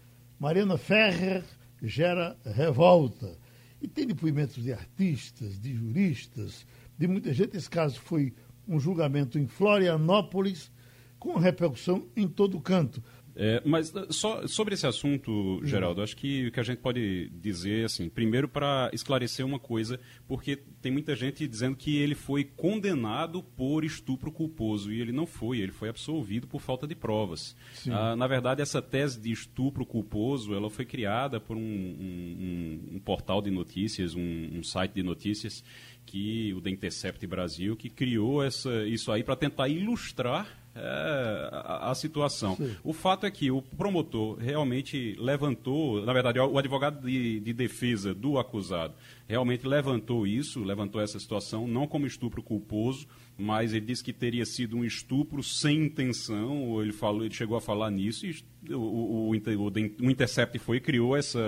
[0.40, 1.44] Mariana Ferrer
[1.82, 3.38] gera revolta.
[3.82, 7.58] E tem depoimentos de artistas, de juristas, de muita gente.
[7.58, 8.32] Esse caso foi
[8.66, 10.70] um julgamento em Florianópolis
[11.18, 13.02] com repercussão em todo canto.
[13.34, 17.30] É, mas uh, só sobre esse assunto, Geraldo, acho que o que a gente pode
[17.30, 22.44] dizer, assim, primeiro para esclarecer uma coisa, porque tem muita gente dizendo que ele foi
[22.44, 27.56] condenado por estupro culposo, e ele não foi, ele foi absolvido por falta de provas.
[27.90, 32.98] Ah, na verdade, essa tese de estupro culposo, ela foi criada por um, um, um
[32.98, 35.64] portal de notícias, um, um site de notícias,
[36.04, 41.90] que o The Intercept Brasil, que criou essa, isso aí para tentar ilustrar é, a,
[41.90, 42.56] a, situação.
[42.56, 42.74] Sim.
[42.82, 48.14] O fato é que o promotor realmente levantou, na verdade, o advogado de, de, defesa
[48.14, 48.94] do acusado
[49.28, 53.06] realmente levantou isso, levantou essa situação, não como estupro culposo,
[53.36, 57.56] mas ele disse que teria sido um estupro sem intenção, ou ele, falou, ele chegou
[57.56, 61.40] a falar nisso, e o, o, o, o Intercept foi e criou essa,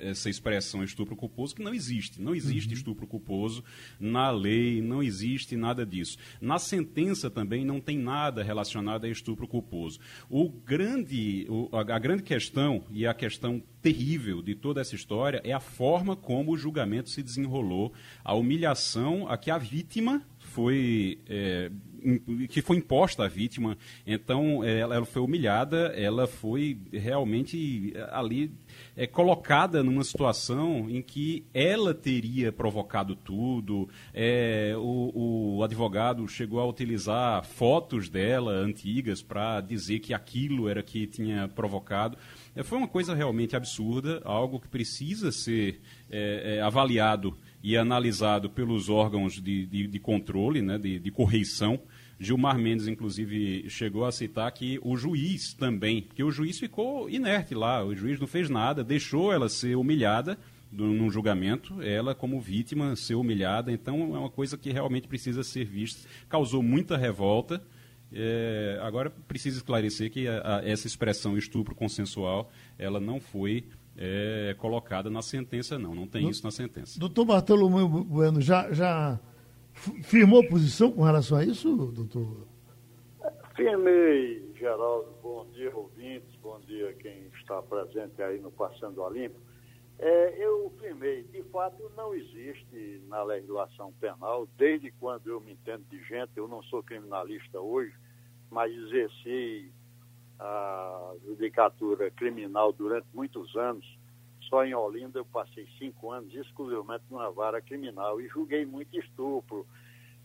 [0.00, 2.20] essa expressão estupro culposo, que não existe.
[2.20, 2.78] Não existe uhum.
[2.78, 3.62] estupro culposo
[4.00, 6.18] na lei, não existe nada disso.
[6.40, 10.00] Na sentença também não tem nada relacionado a estupro culposo.
[10.28, 15.52] O grande, a, a grande questão, e a questão terrível de toda essa história, é
[15.52, 17.92] a forma como o julgamento se desenrolou,
[18.24, 21.70] a humilhação a que a vítima foi é,
[22.48, 23.76] que foi imposta à vítima.
[24.06, 28.52] Então, é, ela, foi humilhada, ela foi realmente é, ali
[28.96, 33.88] é, colocada numa situação em que ela teria provocado tudo.
[34.14, 40.82] É, o, o, advogado chegou a utilizar fotos dela antigas para dizer que aquilo era
[40.82, 42.16] que tinha provocado.
[42.56, 45.78] É, foi uma coisa realmente absurda, algo que precisa ser
[46.10, 51.78] é, avaliado e analisado pelos órgãos de, de, de controle, né, de, de, correição.
[52.18, 57.54] Gilmar Mendes, inclusive, chegou a citar que o juiz também, porque o juiz ficou inerte
[57.54, 60.38] lá, o juiz não fez nada, deixou ela ser humilhada
[60.72, 65.64] num julgamento, ela como vítima ser humilhada, então é uma coisa que realmente precisa ser
[65.66, 66.08] vista.
[66.28, 67.62] Causou muita revolta.
[68.12, 73.64] É, agora precisa esclarecer que a, a, essa expressão estupro consensual, ela não foi
[73.96, 75.94] é, colocada na sentença, não.
[75.94, 76.98] Não tem do, isso na sentença.
[76.98, 79.18] Doutor Bartolomeu Bueno, já, já
[80.02, 82.46] firmou posição com relação a isso, doutor?
[83.54, 89.40] Firmei, Geraldo, bom dia, ouvintes, bom dia quem está presente aí no Passando a Limpo.
[89.98, 95.84] É, eu firmei, de fato não existe na legislação penal, desde quando eu me entendo
[95.88, 97.94] de gente, eu não sou criminalista hoje,
[98.50, 99.72] mas exerci
[100.38, 103.86] a judicatura criminal durante muitos anos.
[104.42, 109.66] Só em Olinda eu passei cinco anos exclusivamente numa vara criminal e julguei muito estupro,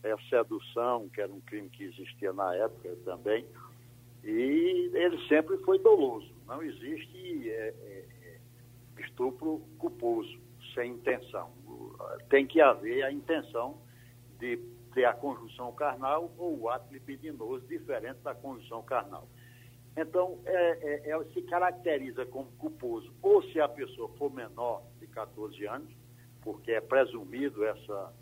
[0.02, 3.46] é, sedução, que era um crime que existia na época também,
[4.22, 6.30] e ele sempre foi doloso.
[6.46, 8.01] Não existe é, é,
[9.12, 10.40] estupro culposo,
[10.74, 11.50] sem intenção.
[12.28, 13.78] Tem que haver a intenção
[14.38, 14.56] de
[14.94, 19.28] ter a conjunção carnal ou o ato libidinoso diferente da conjunção carnal.
[19.96, 25.06] Então, é, é, é, se caracteriza como culposo ou se a pessoa for menor de
[25.06, 25.92] 14 anos,
[26.40, 28.12] porque é presumido essa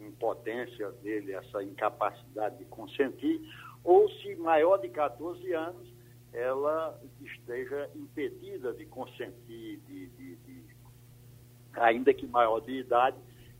[0.00, 3.40] impotência dele, essa incapacidade de consentir,
[3.84, 5.91] ou se maior de 14 anos
[6.32, 10.64] ela esteja impedida de consentir, de, de, de,
[11.74, 13.16] ainda que maior de idade,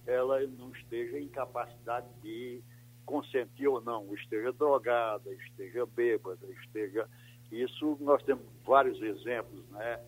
[0.07, 2.63] ela não esteja em capacidade de
[3.05, 7.09] consentir ou não, esteja drogada, esteja bêbada, esteja.
[7.51, 10.01] Isso nós temos vários exemplos, né?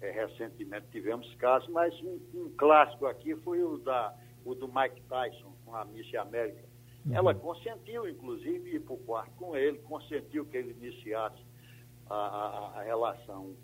[0.00, 5.00] É, recentemente tivemos casos, mas um, um, clássico aqui foi o, da, o do Mike
[5.08, 6.62] Tyson com a Miss América.
[7.06, 7.14] Uhum.
[7.14, 11.42] Ela consentiu, inclusive, ir para o quarto com ele, consentiu que ele iniciasse
[12.14, 13.54] a, a, relação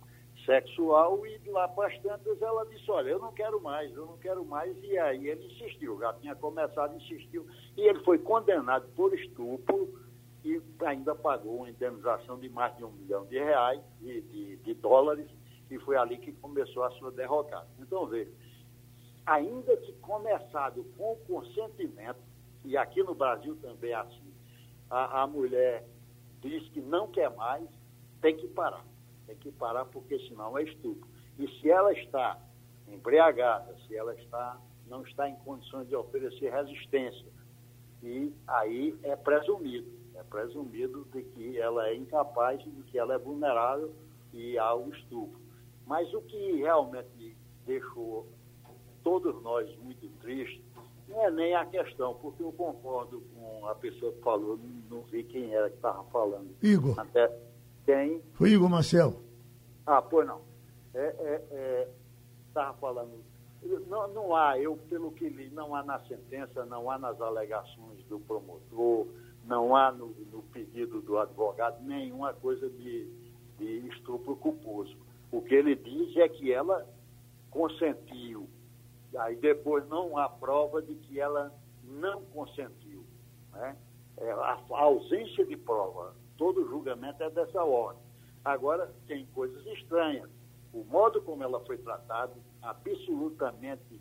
[0.44, 4.16] sexual e lá para as tantas ela disse, olha, eu não quero mais, eu não
[4.18, 9.12] quero mais, e aí ele insistiu, já tinha começado, insistiu, e ele foi condenado por
[9.14, 10.00] estupro
[10.44, 14.74] e ainda pagou uma indenização de mais de um milhão de reais, de, de, de
[14.74, 15.28] dólares,
[15.70, 17.68] e foi ali que começou a sua derrocada.
[17.78, 18.32] Então, veja,
[19.26, 22.18] ainda que começado com consentimento,
[22.64, 24.32] e aqui no Brasil também é assim,
[24.88, 25.86] a, a mulher
[26.40, 27.68] diz que não quer mais,
[28.20, 28.84] tem que parar.
[29.26, 31.08] Tem que parar porque senão é estupro.
[31.38, 32.38] E se ela está
[32.88, 37.26] embriagada, se ela está, não está em condições de oferecer resistência,
[38.02, 43.18] e aí é presumido, é presumido de que ela é incapaz, de que ela é
[43.18, 43.94] vulnerável
[44.32, 45.40] e há o estupro.
[45.86, 48.26] Mas o que realmente deixou
[49.02, 50.62] todos nós muito tristes
[51.08, 55.02] não é nem a questão, porque eu concordo com a pessoa que falou, não, não
[55.02, 56.54] vi quem era que estava falando.
[56.62, 56.98] Igor.
[56.98, 57.28] Até,
[57.84, 58.22] tem.
[58.34, 59.20] Foi Igor Marcel.
[59.86, 60.40] Ah, pois não.
[62.48, 63.30] Estava é, é, falando.
[63.88, 68.02] Não, não há, eu, pelo que li, não há na sentença, não há nas alegações
[68.08, 69.06] do promotor,
[69.44, 73.06] não há no, no pedido do advogado nenhuma coisa de,
[73.58, 74.96] de estupro culposo.
[75.30, 76.86] O que ele diz é que ela
[77.50, 78.48] consentiu.
[79.18, 81.52] Aí depois não há prova de que ela
[81.84, 83.04] não consentiu.
[83.52, 83.76] Né?
[84.16, 88.02] É, a, a ausência de prova todo julgamento é dessa ordem.
[88.42, 90.30] Agora, tem coisas estranhas.
[90.72, 94.00] O modo como ela foi tratada, absolutamente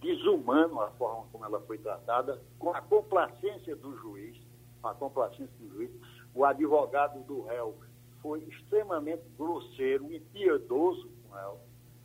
[0.00, 4.40] desumano a forma como ela foi tratada, com a complacência do juiz,
[4.80, 5.90] a complacência do juiz,
[6.32, 7.74] o advogado do réu
[8.20, 11.60] foi extremamente grosseiro e piedoso com ela,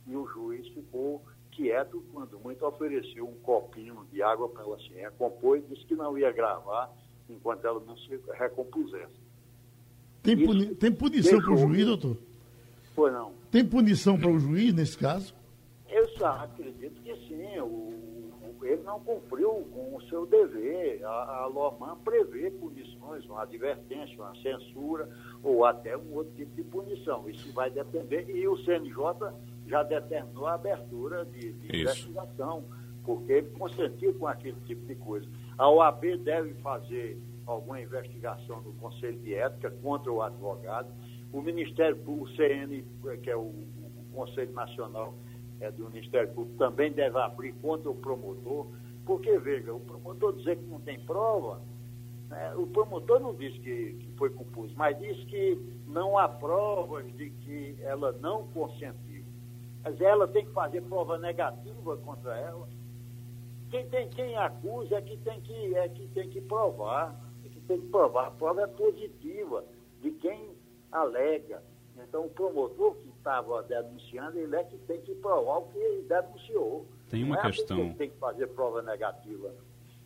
[0.08, 4.88] e o juiz ficou quieto quando muito ofereceu um copinho de água para ela se
[4.88, 6.92] recompor e disse que não ia gravar
[7.28, 9.27] enquanto ela não se recompusesse.
[10.22, 12.16] Tem, puni tem punição para o juiz, doutor?
[12.94, 13.32] Pois não.
[13.50, 15.34] Tem punição para o juiz nesse caso?
[15.88, 17.60] Eu só acredito que sim.
[17.60, 18.08] O,
[18.62, 21.04] ele não cumpriu com o seu dever.
[21.04, 25.08] A, a Loman prevê punições, uma advertência, uma censura
[25.42, 27.28] ou até um outro tipo de punição.
[27.28, 28.28] Isso vai depender.
[28.28, 29.32] E o CNJ
[29.66, 32.64] já determinou a abertura de, de investigação,
[33.04, 35.28] porque ele consentiu com aquele tipo de coisa.
[35.56, 37.18] A OAB deve fazer
[37.52, 40.88] alguma investigação do Conselho de Ética contra o advogado.
[41.32, 42.84] O Ministério Público, o CN,
[43.22, 45.14] que é o, o Conselho Nacional
[45.60, 48.66] é, do Ministério Público, também deve abrir contra o promotor,
[49.04, 51.60] porque, veja, o promotor dizer que não tem prova,
[52.28, 57.06] né, o promotor não diz que, que foi compulso, mas diz que não há provas
[57.16, 59.24] de que ela não consentiu.
[59.82, 62.68] Mas ela tem que fazer prova negativa contra ela.
[63.70, 67.14] Quem, tem, quem acusa é que tem que, é que, tem que provar
[67.68, 68.28] tem que provar.
[68.28, 69.64] A prova é positiva
[70.00, 70.50] de quem
[70.90, 71.62] alega.
[72.02, 76.02] Então, o promotor que estava denunciando, ele é que tem que provar o que ele
[76.02, 76.86] denunciou.
[77.10, 77.92] Tem uma Não é questão.
[77.94, 79.52] tem que fazer prova negativa.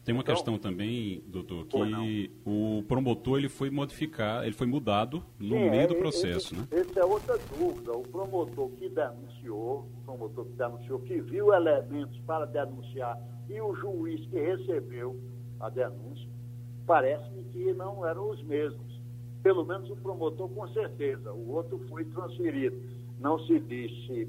[0.05, 5.25] Tem uma então, questão também, doutor, que o promotor ele foi modificar, ele foi mudado
[5.39, 6.67] no sim, meio do processo, esse, né?
[6.73, 7.93] Essa é outra dúvida.
[7.93, 13.17] O promotor que denunciou, o promotor que denunciou, que viu elementos para denunciar,
[13.49, 15.17] e o juiz que recebeu
[15.61, 16.32] a denúncia,
[16.87, 18.93] parece-me que não eram os mesmos.
[19.43, 22.77] pelo menos o promotor com certeza, o outro foi transferido.
[23.19, 24.29] Não se disse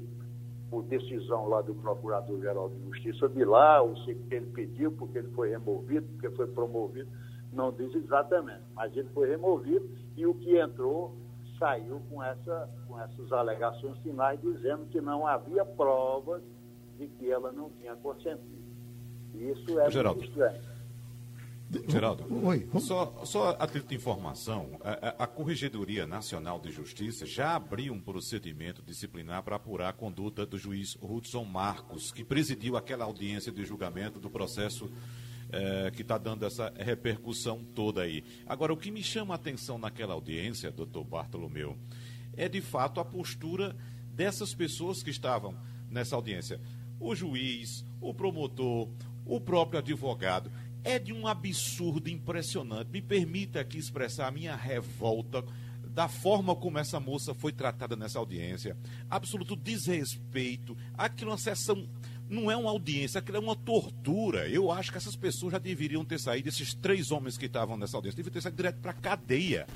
[0.68, 5.28] por decisão lá do Procurador-Geral de Justiça de lá, ou se ele pediu porque ele
[5.28, 7.08] foi removido, porque foi promovido,
[7.52, 11.14] não diz exatamente, mas ele foi removido e o que entrou
[11.58, 16.42] saiu com, essa, com essas alegações finais dizendo que não havia provas
[16.98, 18.64] de que ela não tinha consentido.
[19.34, 20.18] Isso é Geraldo.
[20.18, 20.60] muito estranho.
[21.88, 22.68] Geraldo, Oi.
[22.80, 27.92] só, só a título de informação, a, a- a Corregedoria Nacional de Justiça já abriu
[27.92, 33.50] um procedimento disciplinar para apurar a conduta do juiz Hudson Marcos, que presidiu aquela audiência
[33.52, 34.90] de julgamento do processo
[35.52, 38.24] eh, que está dando essa repercussão toda aí.
[38.46, 41.76] Agora, o que me chama a atenção naquela audiência, doutor Bartolomeu,
[42.36, 43.76] é de fato a postura
[44.12, 45.54] dessas pessoas que estavam
[45.90, 46.60] nessa audiência.
[46.98, 48.88] O juiz, o promotor,
[49.26, 50.50] o próprio advogado.
[50.84, 52.90] É de um absurdo impressionante.
[52.90, 55.42] Me permita aqui expressar a minha revolta
[55.82, 58.76] da forma como essa moça foi tratada nessa audiência.
[59.08, 60.76] Absoluto desrespeito.
[60.96, 61.88] Aquilo é uma sessão.
[62.28, 64.48] Não é uma audiência, aquilo é uma tortura.
[64.48, 67.96] Eu acho que essas pessoas já deveriam ter saído, esses três homens que estavam nessa
[67.96, 69.66] audiência, deveriam ter saído direto para a cadeia.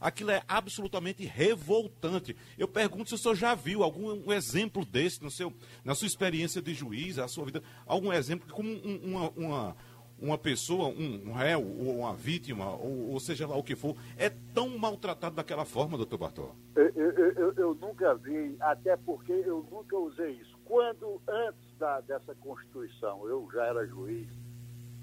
[0.00, 2.34] Aquilo é absolutamente revoltante.
[2.56, 5.52] Eu pergunto se o senhor já viu algum um exemplo desse no seu,
[5.84, 9.76] na sua experiência de juiz, a sua vida, algum exemplo como um- uma, uma,
[10.20, 14.30] uma pessoa, um, réu, ou uma vítima, ou, ou seja lá o que for, é
[14.54, 16.54] tão maltratado daquela forma, doutor Bartol?
[16.74, 20.56] Eu, eu- eu- eu nunca vi, até porque eu nunca usei isso.
[20.64, 24.28] Quando, antes da- dessa Constituição, eu já era juiz,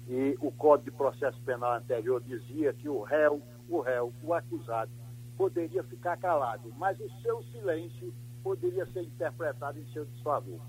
[0.08, 4.92] e o Código de Processo Penal anterior dizia que o réu, o réu, o acusado,
[5.36, 10.60] poderia ficar calado, mas o seu silêncio poderia ser interpretado em seu desfavor.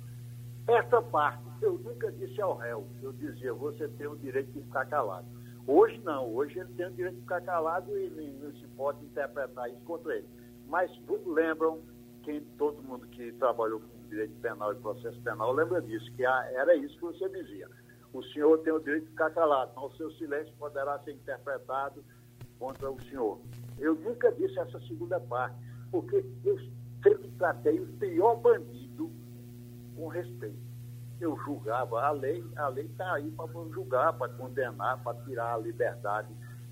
[0.67, 4.85] Essa parte eu nunca disse ao réu, eu dizia, você tem o direito de ficar
[4.85, 5.25] calado.
[5.65, 9.69] Hoje não, hoje ele tem o direito de ficar calado e não, se pode interpretar
[9.69, 10.27] isso contra ele.
[10.67, 10.91] Mas
[11.25, 11.81] lembram,
[12.23, 16.75] quem, todo mundo que trabalhou com direito penal e processo penal lembra disso, que era
[16.75, 17.69] isso que você dizia.
[18.13, 22.03] O senhor tem o direito de ficar calado, mas o seu silêncio poderá ser interpretado
[22.59, 23.39] contra o senhor.
[23.79, 25.55] Eu nunca disse essa segunda parte,
[25.91, 26.57] porque eu
[27.03, 28.76] sempre tratei o pior bandido
[29.97, 30.59] com respeito.
[31.19, 35.57] Eu julgava a lei, a lei está aí para julgar, para condenar, para tirar a
[35.57, 36.29] liberdade,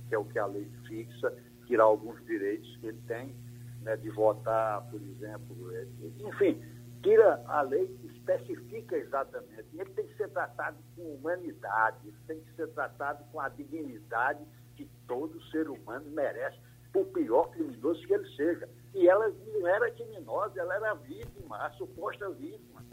[0.07, 1.35] que é o que a lei fixa,
[1.65, 3.35] tirar alguns direitos que ele tem,
[3.81, 5.75] né, de votar, por exemplo.
[5.75, 5.87] é,
[6.19, 6.61] Enfim,
[7.01, 9.65] tira a lei, especifica exatamente.
[9.73, 14.45] Ele tem que ser tratado com humanidade, ele tem que ser tratado com a dignidade
[14.75, 16.59] que todo ser humano merece,
[16.93, 18.69] por pior criminoso que ele seja.
[18.93, 22.85] E ela não era criminosa, ela era vítima, a suposta vítima.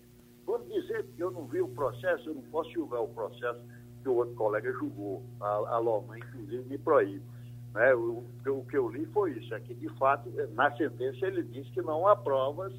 [0.47, 3.61] Vamos dizer que eu não vi o processo, eu não posso julgar o processo
[4.03, 5.23] que o outro colega julgou.
[5.41, 7.23] A, a Loma, inclusive, me proíbe.
[7.75, 7.95] Né?
[7.95, 11.69] O, o que eu li foi isso, é que, de fato, na sentença ele diz
[11.71, 12.73] que não há provas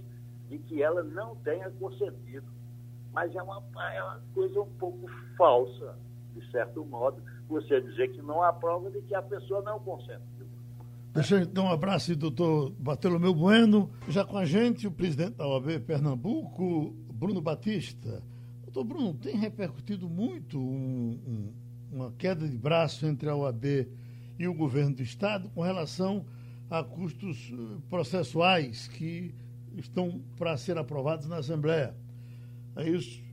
[0.49, 2.45] de que ela não tenha consentido.
[3.11, 3.61] Mas é uma,
[3.93, 5.97] é uma coisa um pouco falsa,
[6.35, 10.47] de certo modo, você dizer que não há prova de que a pessoa não consentiu.
[11.13, 13.91] Deixa eu dar um abraço doutor Bartolomeu Bueno.
[14.07, 18.21] Já com a gente, o presidente da OAB Pernambuco, Bruno Batista.
[18.63, 21.53] Doutor Bruno, tem repercutido muito um- um-
[21.89, 23.87] uma queda de braço entre a OAB
[24.37, 26.25] e o governo do Estado com relação
[26.69, 29.33] a custos eh, processuais que
[29.77, 31.95] estão para ser aprovados na Assembleia.
[32.75, 33.23] Aí os-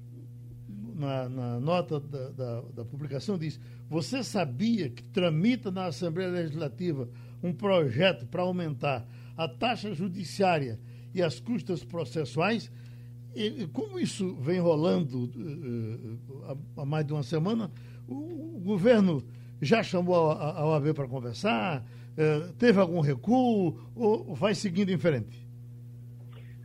[0.95, 7.09] na, na nota da, da, da publicação diz: Você sabia que tramita na Assembleia Legislativa
[7.43, 9.05] um projeto para aumentar
[9.37, 10.79] a taxa judiciária
[11.13, 12.71] e as custas processuais?
[13.35, 17.71] E, como isso vem rolando eh, eh, há, mais de uma semana,
[18.09, 19.23] o, governo
[19.63, 21.85] já chamou a, a OAB para conversar?
[22.17, 25.49] Eh, teve algum recuo ou vai seguindo em frente?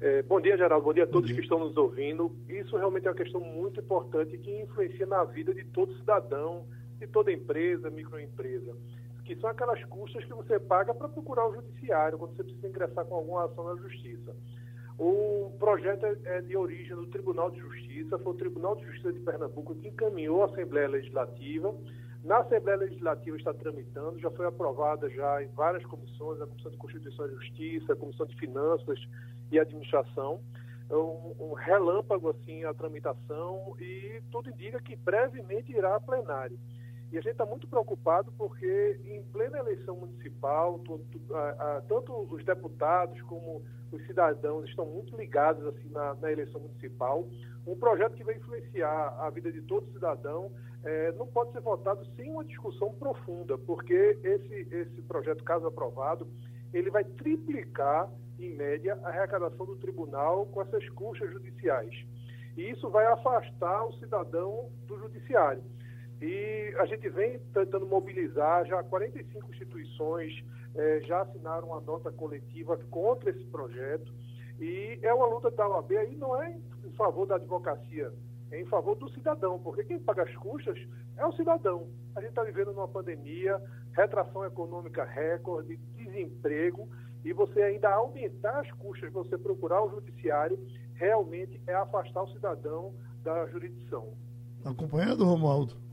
[0.01, 0.85] É, bom dia, Geraldo.
[0.85, 1.35] Bom dia a todos dia.
[1.35, 2.35] que estão nos ouvindo.
[2.49, 6.65] Isso realmente é uma questão muito importante que influencia na vida de todo cidadão,
[6.99, 8.75] de toda empresa, microempresa,
[9.23, 13.05] que são aquelas custas que você paga para procurar o judiciário quando você precisa ingressar
[13.05, 14.35] com alguma ação na justiça.
[14.97, 19.11] O projeto é é de origem do Tribunal de Justiça, foi o Tribunal de Justiça
[19.11, 21.75] de Pernambuco que encaminhou à Assembleia Legislativa.
[22.23, 26.77] Na Assembleia Legislativa está tramitando, já foi aprovada já em várias comissões, a Comissão de
[26.77, 28.99] Constituição e Justiça, a Comissão de Finanças
[29.51, 30.39] e Administração.
[30.89, 36.57] É Um, um relâmpago assim a tramitação e tudo indica que brevemente irá a plenário.
[37.15, 40.81] E a gente está muito preocupado porque em plena eleição municipal,
[41.87, 47.25] tanto os deputados como os cidadãos estão muito ligados assim na, na eleição municipal.
[47.65, 50.51] Um projeto que vai influenciar a vida de todo cidadão
[50.83, 56.27] eh, não pode ser votado sem uma discussão profunda, porque esse, esse projeto, caso aprovado,
[56.73, 61.95] ele vai triplicar, em média, a arrecadação do tribunal com essas custas judiciais.
[62.57, 65.63] E isso vai afastar o cidadão do judiciário.
[66.21, 70.43] E a gente vem tentando mobilizar, já 45 instituições
[70.73, 74.13] eh, já assinaram uma nota coletiva contra esse projeto.
[74.59, 78.11] E é uma luta da OAB aí, não é em favor da advocacia,
[78.51, 80.77] é em favor do cidadão, porque quem paga as custas
[81.17, 81.87] é o cidadão.
[82.15, 83.61] A gente está vivendo numa pandemia,
[83.91, 86.87] retração econômica recorde, desemprego,
[87.25, 90.57] e você ainda aumentar as custas você procurar o judiciário,
[90.93, 92.93] realmente é afastar o cidadão
[93.23, 94.13] da jurisdição.
[94.63, 95.84] Acompanhando, Romualdo?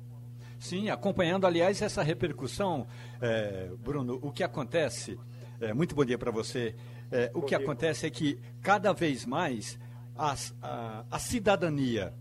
[0.62, 2.86] Sim, acompanhando, aliás, essa repercussão,
[3.20, 5.18] é, Bruno, o que acontece,
[5.60, 6.76] é, muito bom dia para você,
[7.10, 9.76] é, o que acontece é que cada vez mais
[10.16, 12.14] as, a, a cidadania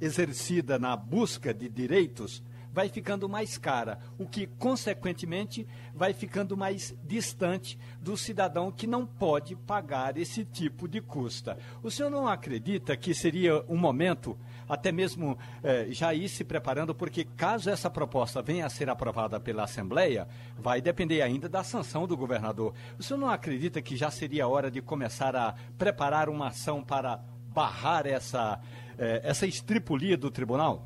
[0.00, 2.40] exercida na busca de direitos
[2.72, 9.04] vai ficando mais cara, o que, consequentemente, vai ficando mais distante do cidadão que não
[9.04, 11.58] pode pagar esse tipo de custa.
[11.82, 14.38] O senhor não acredita que seria um momento,
[14.68, 19.40] até mesmo eh, já ir se preparando, porque caso essa proposta venha a ser aprovada
[19.40, 22.74] pela Assembleia, vai depender ainda da sanção do governador.
[22.98, 27.20] O senhor não acredita que já seria hora de começar a preparar uma ação para
[27.48, 28.60] barrar essa,
[28.98, 30.84] eh, essa estripulia do tribunal?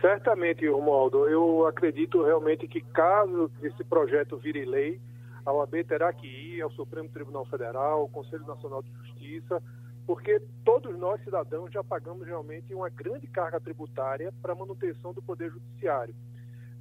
[0.00, 1.28] Certamente, Romualdo.
[1.28, 5.00] Eu acredito realmente que caso esse projeto vire lei,
[5.46, 9.62] a OAB terá que ir ao Supremo Tribunal Federal, ao Conselho Nacional de Justiça,
[10.12, 15.22] porque todos nós, cidadãos, já pagamos realmente uma grande carga tributária para a manutenção do
[15.22, 16.14] Poder Judiciário.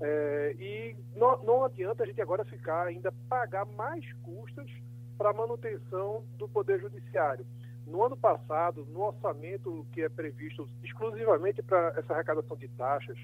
[0.02, 4.70] É, e não, não adianta a gente agora ficar ainda pagar mais custas
[5.18, 7.46] para a manutenção do Poder Judiciário.
[7.88, 13.18] No ano passado, no orçamento que é previsto exclusivamente para essa arrecadação de taxas,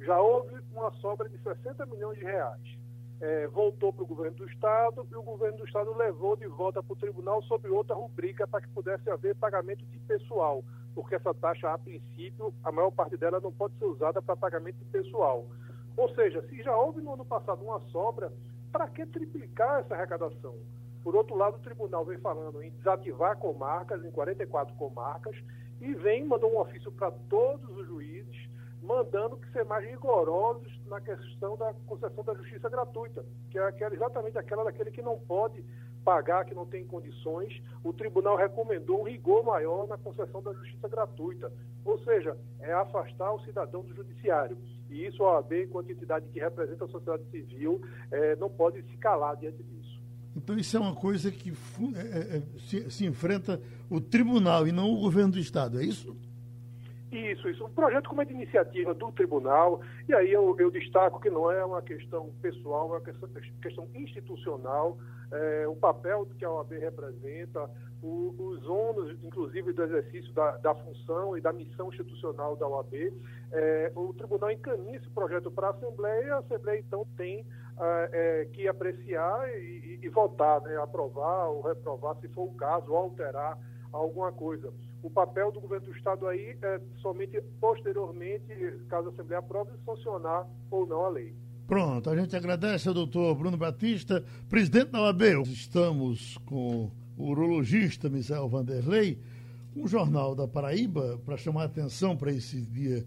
[0.00, 2.81] já houve uma sobra de 60 milhões de reais.
[3.22, 6.82] É, voltou para o governo do Estado e o governo do Estado levou de volta
[6.82, 11.32] para o tribunal sob outra rubrica para que pudesse haver pagamento de pessoal, porque essa
[11.32, 15.46] taxa, a princípio, a maior parte dela não pode ser usada para pagamento de pessoal.
[15.96, 18.32] Ou seja, se já houve no ano passado uma sobra,
[18.72, 20.56] para que triplicar essa arrecadação?
[21.04, 25.36] Por outro lado, o tribunal vem falando em desativar comarcas, em 44 comarcas,
[25.80, 28.48] e vem, mandou um ofício para todos os juízes,
[28.82, 33.94] mandando que ser mais rigorosos na questão da concessão da justiça gratuita, que é aquela,
[33.94, 35.64] exatamente aquela daquele que não pode
[36.04, 37.62] pagar, que não tem condições.
[37.84, 41.52] O tribunal recomendou um rigor maior na concessão da justiça gratuita,
[41.84, 44.58] ou seja, é afastar o cidadão do judiciário.
[44.90, 47.80] E isso a OAB, enquanto entidade que representa a sociedade civil,
[48.10, 50.02] é, não pode se calar diante disso.
[50.36, 51.52] Então isso é uma coisa que
[51.94, 56.16] é, é, se, se, enfrenta o tribunal e não o governo do Estado, é isso?
[57.12, 57.66] Isso, isso.
[57.66, 61.50] Um projeto como é de iniciativa do tribunal, e aí eu, eu destaco que não
[61.50, 63.28] é uma questão pessoal, é uma questão,
[63.60, 64.96] questão institucional,
[65.30, 67.68] é, o papel que a OAB representa,
[68.02, 73.12] o, os ônus, inclusive, do exercício da, da, função e da missão institucional da OAB.
[73.52, 77.44] É, o tribunal encaminha esse projeto para a Assembleia e a Assembleia, então, tem
[77.78, 82.96] é, que apreciar e, e, votar, né, aprovar ou reprovar, se for o caso, ou
[82.96, 83.58] alterar
[83.92, 84.72] alguma coisa.
[85.02, 88.46] O papel do governo do Estado aí é somente posteriormente,
[88.88, 91.34] caso a Assembleia aprove, sancionar ou não a lei.
[91.66, 95.22] Pronto, a gente agradece ao doutor Bruno Batista, presidente da OAB.
[95.46, 99.18] Estamos com o urologista Misael Vanderlei,
[99.74, 103.04] um jornal da Paraíba, para chamar a atenção para esse dia,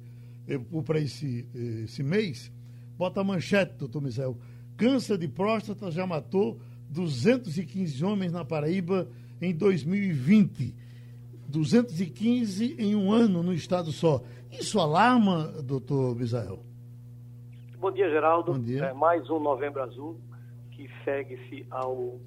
[0.48, 2.52] eh, para esse, eh, esse mês.
[2.98, 4.38] Bota a manchete, doutor Misael.
[4.76, 9.08] Câncer de próstata já matou 215 homens na Paraíba
[9.41, 10.76] em 2020.
[11.56, 14.22] 215 em um ano no estado só.
[14.51, 16.60] Isso alarma, doutor Bisael?
[17.80, 18.53] Bom dia, Geraldo.
[18.53, 18.86] Bom dia.
[18.86, 20.20] É mais um Novembro Azul,
[20.72, 22.20] que segue-se ao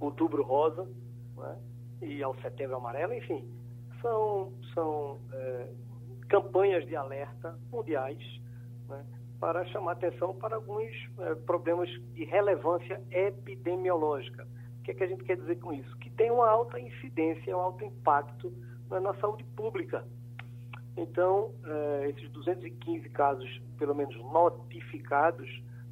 [0.00, 0.88] Outubro Rosa
[1.36, 1.56] né?
[2.00, 3.44] e ao Setembro Amarelo, enfim.
[4.00, 5.68] São, são é,
[6.28, 8.18] campanhas de alerta mundiais
[8.88, 9.04] né?
[9.38, 14.46] para chamar atenção para alguns é, problemas de relevância epidemiológica.
[14.80, 15.97] O que, é que a gente quer dizer com isso?
[16.18, 18.52] Tem uma alta incidência, um alto impacto
[18.90, 20.04] na saúde pública.
[20.96, 25.48] Então, é, esses 215 casos, pelo menos notificados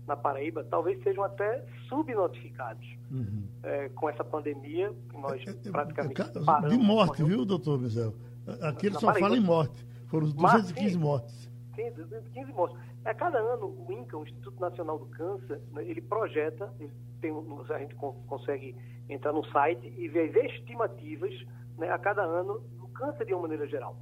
[0.07, 3.45] na Paraíba, talvez sejam até subnotificados uhum.
[3.63, 6.77] é, com essa pandemia, que nós é, praticamente paramos.
[6.77, 8.15] De morte, viu, doutor Mizel?
[8.63, 9.29] Aqui ele só Paraíba.
[9.29, 9.87] fala em morte.
[10.09, 11.51] Foram 215 Mas, sim, mortes.
[11.75, 12.79] Sim, 215 mortes.
[13.05, 17.33] A cada ano, o INCA, o Instituto Nacional do Câncer, né, ele projeta, ele tem,
[17.33, 18.75] a gente consegue
[19.09, 21.33] entrar no site e ver as estimativas
[21.79, 23.97] né, a cada ano do câncer de uma maneira geral.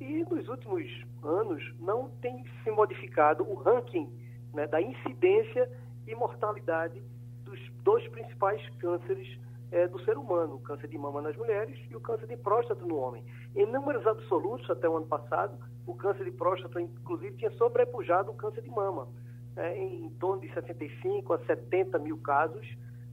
[0.00, 0.84] E nos últimos
[1.22, 4.08] anos não tem se modificado o ranking
[4.54, 5.70] né, da incidência
[6.06, 7.02] e mortalidade
[7.44, 9.38] dos dois principais cânceres
[9.70, 12.84] é, do ser humano, o câncer de mama nas mulheres e o câncer de próstata
[12.84, 13.22] no homem.
[13.54, 18.34] Em números absolutos, até o ano passado, o câncer de próstata, inclusive, tinha sobrepujado o
[18.34, 19.08] câncer de mama,
[19.54, 22.66] né, em, em, torno de 65 a 70 mil casos,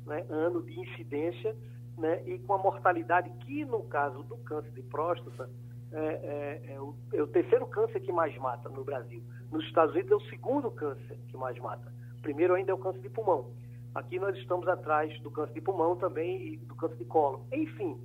[0.05, 1.55] né, ano de incidência,
[1.97, 5.49] né, e com a mortalidade que, no caso do câncer de próstata,
[5.91, 9.23] é, é, é, o, é, o, terceiro câncer que mais mata no Brasil.
[9.51, 11.93] Nos Estados Unidos é o segundo câncer que mais mata.
[12.21, 13.51] Primeiro ainda é o câncer de pulmão.
[13.93, 17.45] Aqui nós estamos atrás do câncer de pulmão também e do câncer de colo.
[17.53, 17.97] Enfim,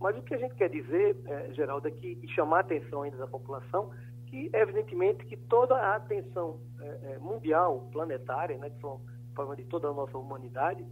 [0.00, 3.16] mas o que a gente quer dizer, é, Geraldo, aqui e chamar a atenção ainda
[3.16, 3.90] da população,
[4.26, 9.00] que evidentemente que toda a atenção é, é, mundial, planetária, né, que são
[9.34, 10.84] forma de toda a nossa humanidade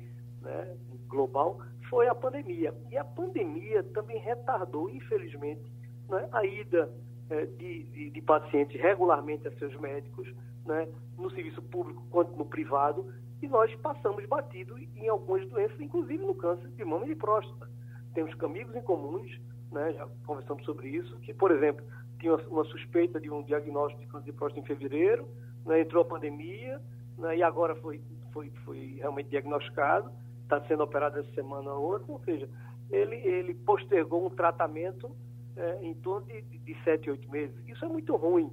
[0.45, 0.77] né,
[1.09, 2.75] global, foi a pandemia.
[2.91, 5.63] E a pandemia também retardou, infelizmente,
[6.09, 6.91] né, a ida
[7.31, 10.33] é, de, de, pacientes regularmente a seus médicos,
[10.67, 16.25] né, no serviço público quanto no privado, e nós passamos batido em algumas doenças, inclusive
[16.25, 17.69] no câncer de mama e de próstata.
[18.15, 19.31] Temos amigos em comuns,
[19.71, 21.85] né, já conversamos sobre isso, que, por exemplo,
[22.19, 25.29] tinha uma suspeita de um diagnóstico de câncer de próstata em fevereiro,
[25.67, 26.81] né, entrou a pandemia,
[27.19, 28.01] né, e agora foi,
[28.33, 30.11] foi, foi realmente diagnosticado,
[30.57, 32.49] está sendo operado essa semana ou outra, ou seja,
[32.91, 35.15] ele, ele postergou um tratamento
[35.57, 37.57] é, em torno de, de, sete, oito meses.
[37.67, 38.51] Isso é muito ruim,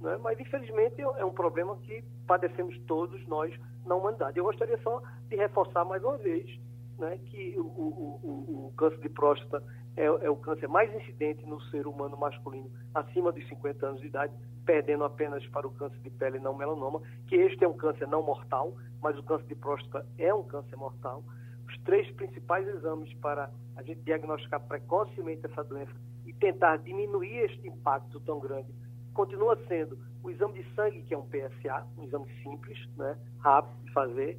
[0.00, 0.18] né?
[0.22, 4.38] mas infelizmente é, é um problema que padecemos todos nós na humanidade.
[4.38, 6.48] Eu gostaria só de reforçar mais uma vez
[6.98, 9.62] né, que o, o, o, o câncer de próstata
[9.96, 14.06] é, é, o câncer mais incidente no ser humano masculino acima de 50 anos de
[14.06, 14.32] idade,
[14.64, 18.22] perdendo apenas para o câncer de pele não melanoma, que este é um câncer não
[18.22, 21.22] mortal, mas o câncer de próstata é um câncer mortal.
[21.84, 25.92] Três principais exames para a gente diagnosticar precocemente essa doença
[26.24, 28.72] e tentar diminuir este impacto tão grande
[29.12, 33.84] continua sendo o exame de sangue, que é um PSA, um exame simples, né, rápido
[33.84, 34.38] de fazer,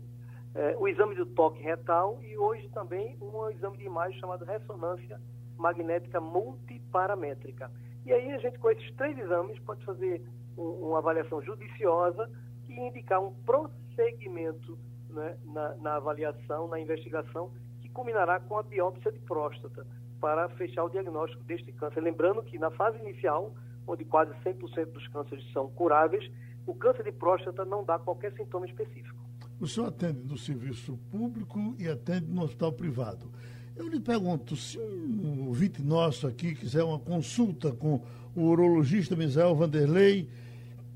[0.56, 5.20] é, o exame do toque retal e hoje também um exame de imagem chamado ressonância
[5.58, 7.72] magnética multiparamétrica.
[8.06, 10.22] E aí a gente, com esses três exames, pode fazer
[10.58, 12.30] um, uma avaliação judiciosa
[12.68, 14.78] e indicar um prosseguimento
[15.14, 17.52] né, na, na avaliação, na investigação,
[17.82, 19.86] que culminará com a biópsia de próstata
[20.20, 22.02] para fechar o diagnóstico deste câncer.
[22.02, 23.54] Lembrando que na fase inicial,
[23.88, 26.30] onde quase 100% dos cânceres são curáveis,
[26.66, 29.22] o câncer de próstata não dá qualquer sintoma específico.
[29.60, 33.32] O senhor atende no serviço público e atende no hospital privado.
[33.76, 38.02] Eu lhe pergunto, se um ouvinte nosso aqui quiser uma consulta com
[38.36, 40.30] o urologista Misael Vanderlei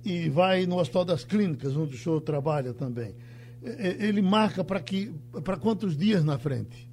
[0.06, 3.16] e vai no Hospital das Clínicas, onde o senhor trabalha também,
[3.62, 6.88] ele marca para que para quantos dias na frente?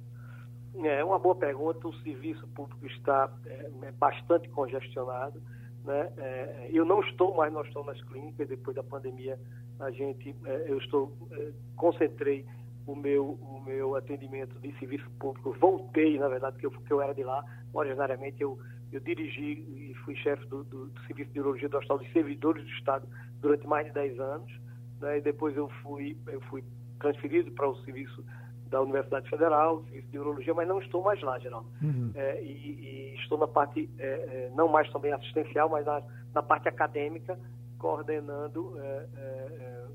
[0.83, 1.87] É uma boa pergunta.
[1.87, 5.41] O serviço público está é, é bastante congestionado.
[5.83, 6.11] Né?
[6.17, 9.39] É, eu não estou mais no hospital nas clínicas depois da pandemia.
[9.79, 12.45] A gente, é, eu estou é, concentrei
[12.85, 15.55] o meu o meu atendimento de serviço público.
[15.59, 17.43] Voltei, na verdade, que eu, que eu era de lá.
[17.73, 18.59] Originariamente eu
[18.91, 22.63] eu dirigi e fui chefe do, do, do, serviço de urologia do Hospital de Servidores
[22.63, 23.07] do Estado
[23.41, 24.51] durante mais de 10 anos.
[24.99, 25.17] Né?
[25.17, 26.63] E depois eu fui eu fui
[26.99, 28.23] transferido para o serviço
[28.69, 31.67] da Universidade Federal, serviço de urologia, mas não estou mais lá, Geraldo.
[31.81, 32.11] Uhum.
[32.15, 36.01] É, e, e, estou na parte, é, é, não mais também assistencial, mas na,
[36.33, 37.39] na parte acadêmica,
[37.77, 39.87] coordenando é, é,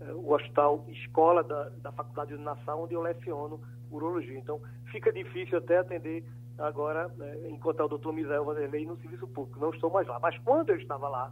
[0.00, 4.38] é, o hospital escola da, da Faculdade de Nação, onde eu leciono urologia.
[4.38, 6.24] Então, fica difícil até atender
[6.58, 7.14] agora,
[7.50, 9.60] encontrar o doutor Misael Vanderlei no serviço público.
[9.60, 10.18] Não estou mais lá.
[10.18, 11.30] Mas quando eu estava lá,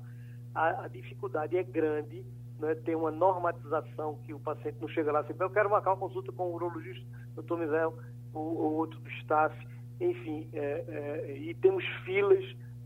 [0.54, 2.24] a, a dificuldade é grande
[2.58, 5.96] né, tem uma normatização que o paciente não chega lá assim, eu quero marcar uma
[5.96, 7.94] consulta com o urologista, doutor Mizel,
[8.32, 9.54] ou, ou outro do staff,
[10.00, 12.44] enfim, é, é, e temos filas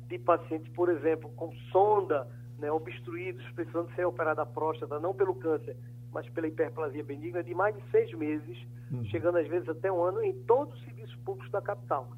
[0.08, 2.26] de pacientes, por exemplo, com sonda
[2.58, 5.76] né, obstruídos, precisando ser operada a próstata, não pelo câncer,
[6.12, 8.58] mas pela hiperplasia benigna, de mais de seis meses,
[8.90, 9.04] uhum.
[9.04, 12.08] chegando às vezes até um ano, em todos os serviços públicos da capital.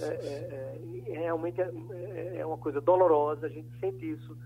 [0.00, 0.80] É, é,
[1.12, 4.36] é, realmente é, é, uma coisa dolorosa, a gente sente isso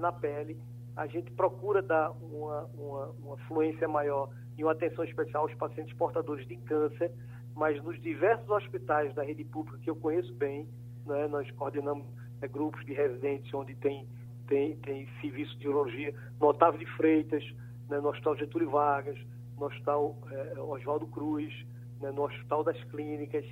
[0.00, 0.58] na pele,
[0.96, 5.94] a gente procura dar uma, uma, uma fluência maior e uma atenção especial aos pacientes
[5.94, 7.10] portadores de câncer,
[7.54, 10.68] mas nos diversos hospitais da rede pública que eu conheço bem,
[11.06, 12.06] né, nós coordenamos
[12.40, 14.06] é, grupos de residentes onde tem,
[14.46, 17.44] tem, tem serviço de urologia no Otávio de Freitas,
[17.88, 19.18] né, no Hospital Getúlio Vargas,
[19.58, 21.52] no Hospital é, Oswaldo Cruz,
[22.00, 23.44] né, no Hospital das Clínicas,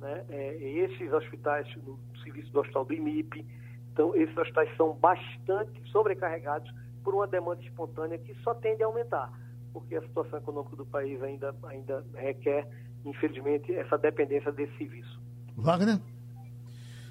[0.00, 3.44] né, é, esses hospitais, no serviço do Hospital do IMIP,
[3.92, 6.70] então esses hospitais são bastante sobrecarregados
[7.06, 9.32] por uma demanda espontânea que só tende a aumentar,
[9.72, 12.66] porque a situação econômica do país ainda, ainda requer,
[13.04, 15.20] infelizmente, essa dependência desse serviço.
[15.56, 16.00] Wagner?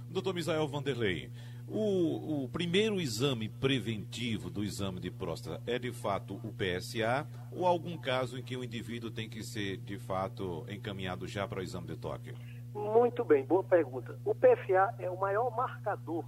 [0.09, 1.31] Doutor Misael Vanderlei,
[1.65, 7.65] O, o, primeiro exame preventivo do exame de próstata é de fato o PSA ou
[7.65, 11.63] algum caso em que o indivíduo tem que ser de fato encaminhado já para o
[11.63, 12.33] exame de toque?
[12.73, 14.19] Muito bem, boa pergunta.
[14.25, 16.25] O PSA é o maior marcador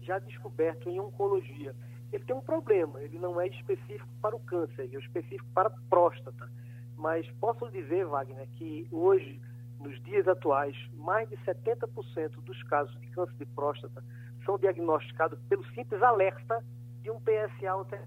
[0.00, 1.74] já descoberto em oncologia.
[2.12, 5.68] Ele tem um problema, ele não é específico para o câncer, ele é específico para
[5.68, 6.50] a próstata.
[6.96, 9.40] Mas posso dizer, Wagner, que hoje,
[9.78, 14.02] nos dias atuais, mais de 70% dos casos de câncer de próstata
[14.44, 16.62] são diagnosticados pelo simples alerta
[17.02, 17.98] de um PSA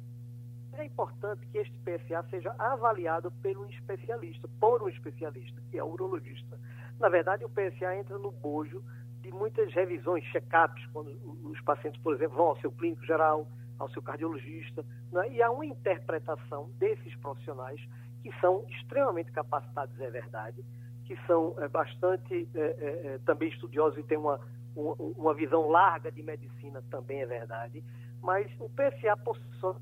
[0.74, 5.88] É importante que este PSA seja avaliado pelo especialista, por um especialista, que é o
[5.88, 6.60] urologista.
[7.00, 8.84] Na verdade, o PSA entra no bojo
[9.22, 11.10] de muitas revisões, check-ups, quando
[11.44, 13.48] os pacientes, por exemplo, vão ao seu clínico geral,
[13.80, 15.30] ao seu cardiologista, né?
[15.30, 17.80] e há uma interpretação desses profissionais
[18.22, 20.64] que são extremamente capacitados, é verdade,
[21.06, 24.40] que são é, bastante é, é, também estudiosos e têm uma,
[24.76, 27.84] uma visão larga de medicina, também é verdade,
[28.22, 29.82] mas o PSA por si só não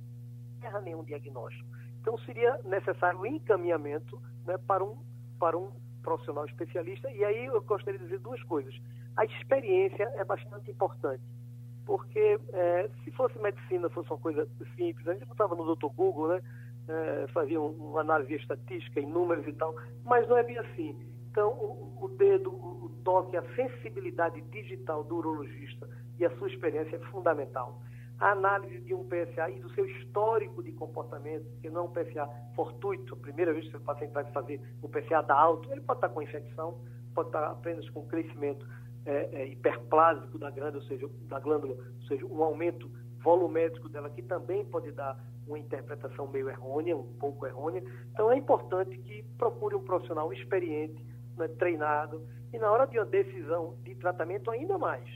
[0.68, 1.70] erra nenhum diagnóstico.
[2.02, 4.98] Então seria necessário um encaminhamento né, para, um,
[5.40, 5.72] para um
[6.02, 8.76] profissional especialista, e aí eu gostaria de dizer duas coisas.
[9.16, 11.22] A experiência é bastante importante,
[11.86, 15.88] porque é, se fosse medicina, fosse uma coisa simples, a gente não estava no Dr.
[15.96, 16.42] Google, né?
[16.88, 20.96] É, fazia uma análise estatística em números e tal, mas não é bem assim.
[21.32, 25.88] Então, o, o dedo, o toque, a sensibilidade digital do urologista
[26.20, 27.82] e a sua experiência é fundamental.
[28.20, 31.92] A análise de um PSA e do seu histórico de comportamento, que não é um
[31.92, 35.82] PSA fortuito, a primeira vez que o paciente vai fazer o PSA da alto, ele
[35.82, 36.78] pode estar com infecção,
[37.16, 38.68] pode estar apenas com crescimento
[39.06, 42.90] é, é, hiperplásico da glândula, ou seja, da glândula, ou seja, um aumento
[43.24, 47.84] volumétrico dela que também pode dar uma interpretação meio errônea, um pouco errônea.
[48.12, 51.04] Então é importante que procure um profissional experiente,
[51.38, 55.08] né, treinado, e na hora de uma decisão de tratamento ainda mais,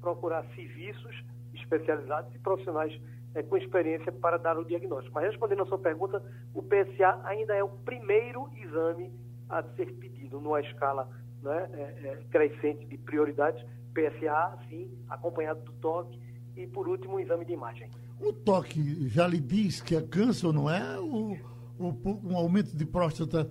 [0.00, 1.24] procurar serviços
[1.54, 2.98] especializados e profissionais
[3.34, 5.14] é, com experiência para dar o diagnóstico.
[5.14, 6.22] Mas respondendo a sua pergunta,
[6.54, 9.12] o PSA ainda é o primeiro exame
[9.48, 11.08] a ser pedido numa escala
[11.42, 13.64] né, é, é, crescente de prioridades,
[13.94, 16.18] PSA, sim, acompanhado do toque,
[16.56, 17.88] e por último o exame de imagem.
[18.20, 20.98] O toque já lhe diz que é câncer ou não é?
[20.98, 21.36] O,
[21.78, 23.50] o, um aumento de próstata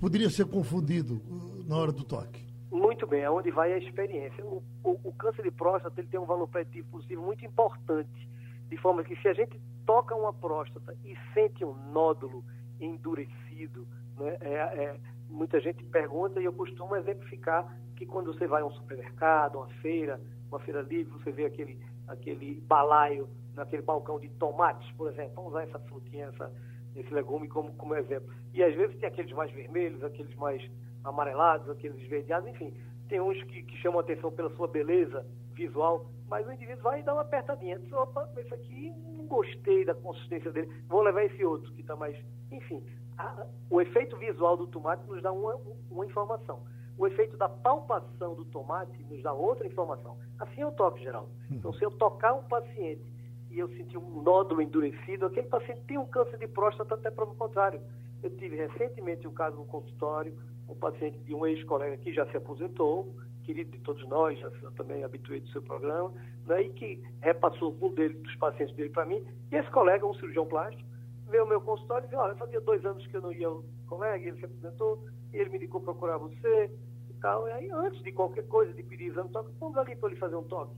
[0.00, 2.44] poderia ser confundido uh, na hora do toque?
[2.70, 4.44] Muito bem, aonde é vai a experiência.
[4.44, 8.28] O, o, o, câncer de próstata ele tem um valor preditivo positivo muito importante,
[8.68, 12.44] de forma que se a gente toca uma próstata e sente um nódulo
[12.80, 13.86] endurecido,
[14.18, 15.00] né, é, é,
[15.30, 19.68] muita gente pergunta e eu costumo exemplificar que quando você vai a um supermercado, uma
[19.80, 21.78] feira, uma feira livre, você vê aquele,
[22.08, 25.32] aquele balaio naquele balcão de tomates, por exemplo.
[25.36, 26.52] Vamos usar essa frutinha, essa,
[26.96, 28.32] esse legume como, como exemplo.
[28.52, 30.62] E às vezes tem aqueles mais vermelhos, aqueles mais
[31.04, 32.74] amarelados, aqueles esverdeados, enfim.
[33.08, 37.14] Tem uns que, que chamam atenção pela sua beleza visual, mas o indivíduo vai dar
[37.14, 37.78] uma apertadinha.
[37.78, 41.96] Diz, opa, esse aqui não gostei da consistência dele, vou levar esse outro que está
[41.96, 42.16] mais.
[42.50, 42.82] Enfim,
[43.20, 45.56] a, o efeito visual do tomate nos dá uma,
[45.90, 46.60] uma informação.
[46.96, 50.18] O efeito da palpação do tomate nos dá outra informação.
[50.38, 51.30] Assim é o toque, Geraldo.
[51.50, 53.02] Então, se eu tocar um paciente
[53.50, 57.24] e eu senti um nódulo endurecido, aquele paciente tem um câncer de próstata, até para
[57.24, 57.80] o contrário.
[58.22, 60.36] Eu tive recentemente um caso no consultório,
[60.68, 63.14] um paciente de um ex-colega que já se aposentou,
[63.44, 66.12] querido de todos nós, já também habituei do seu programa,
[66.46, 69.24] né, e que repassou um dele, dos pacientes dele para mim.
[69.50, 70.88] E esse colega, um cirurgião plástico,
[71.30, 73.64] veio ao meu consultório e disse, olha, fazia dois anos que eu não ia ao
[73.86, 76.70] colega, ele se apresentou, e ele me indicou procurar você
[77.08, 77.48] e tal.
[77.48, 80.36] E aí, antes de qualquer coisa, de pedir exame toque, vamos ali para ele fazer
[80.36, 80.74] um toque.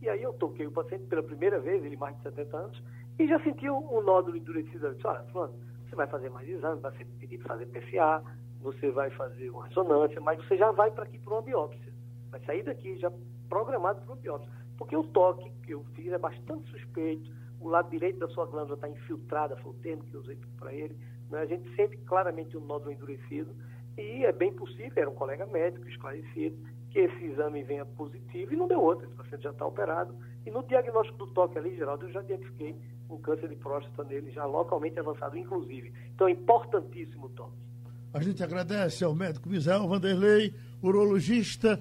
[0.00, 2.82] E aí eu toquei o paciente pela primeira vez, ele mais de 70 anos,
[3.18, 4.86] e já sentiu um nódulo endurecido.
[4.86, 5.54] Eu disse, olha, fulano,
[5.88, 8.22] você vai fazer mais exames, vai ser pedido fazer PCA,
[8.60, 11.92] você vai fazer uma ressonância, mas você já vai para aqui para uma biópsia.
[12.30, 13.10] Vai sair daqui já
[13.48, 14.50] programado para uma biópsia.
[14.76, 17.28] Porque o toque que eu fiz é bastante suspeito,
[17.60, 20.72] o lado direito da sua glândula está infiltrada, foi o termo que eu usei para
[20.72, 20.96] ele.
[21.30, 21.40] Né?
[21.40, 23.54] A gente sente claramente um nódulo endurecido
[23.96, 26.56] e é bem possível, era um colega médico esclarecido,
[26.90, 30.14] que esse exame venha positivo e não deu outro, esse paciente já está operado.
[30.46, 32.76] E no diagnóstico do toque ali, Geraldo, eu já identifiquei
[33.10, 35.92] um câncer de próstata nele, já localmente avançado, inclusive.
[36.14, 37.56] Então é importantíssimo o toque.
[38.12, 41.78] A gente agradece ao médico Misael Vanderlei, urologista.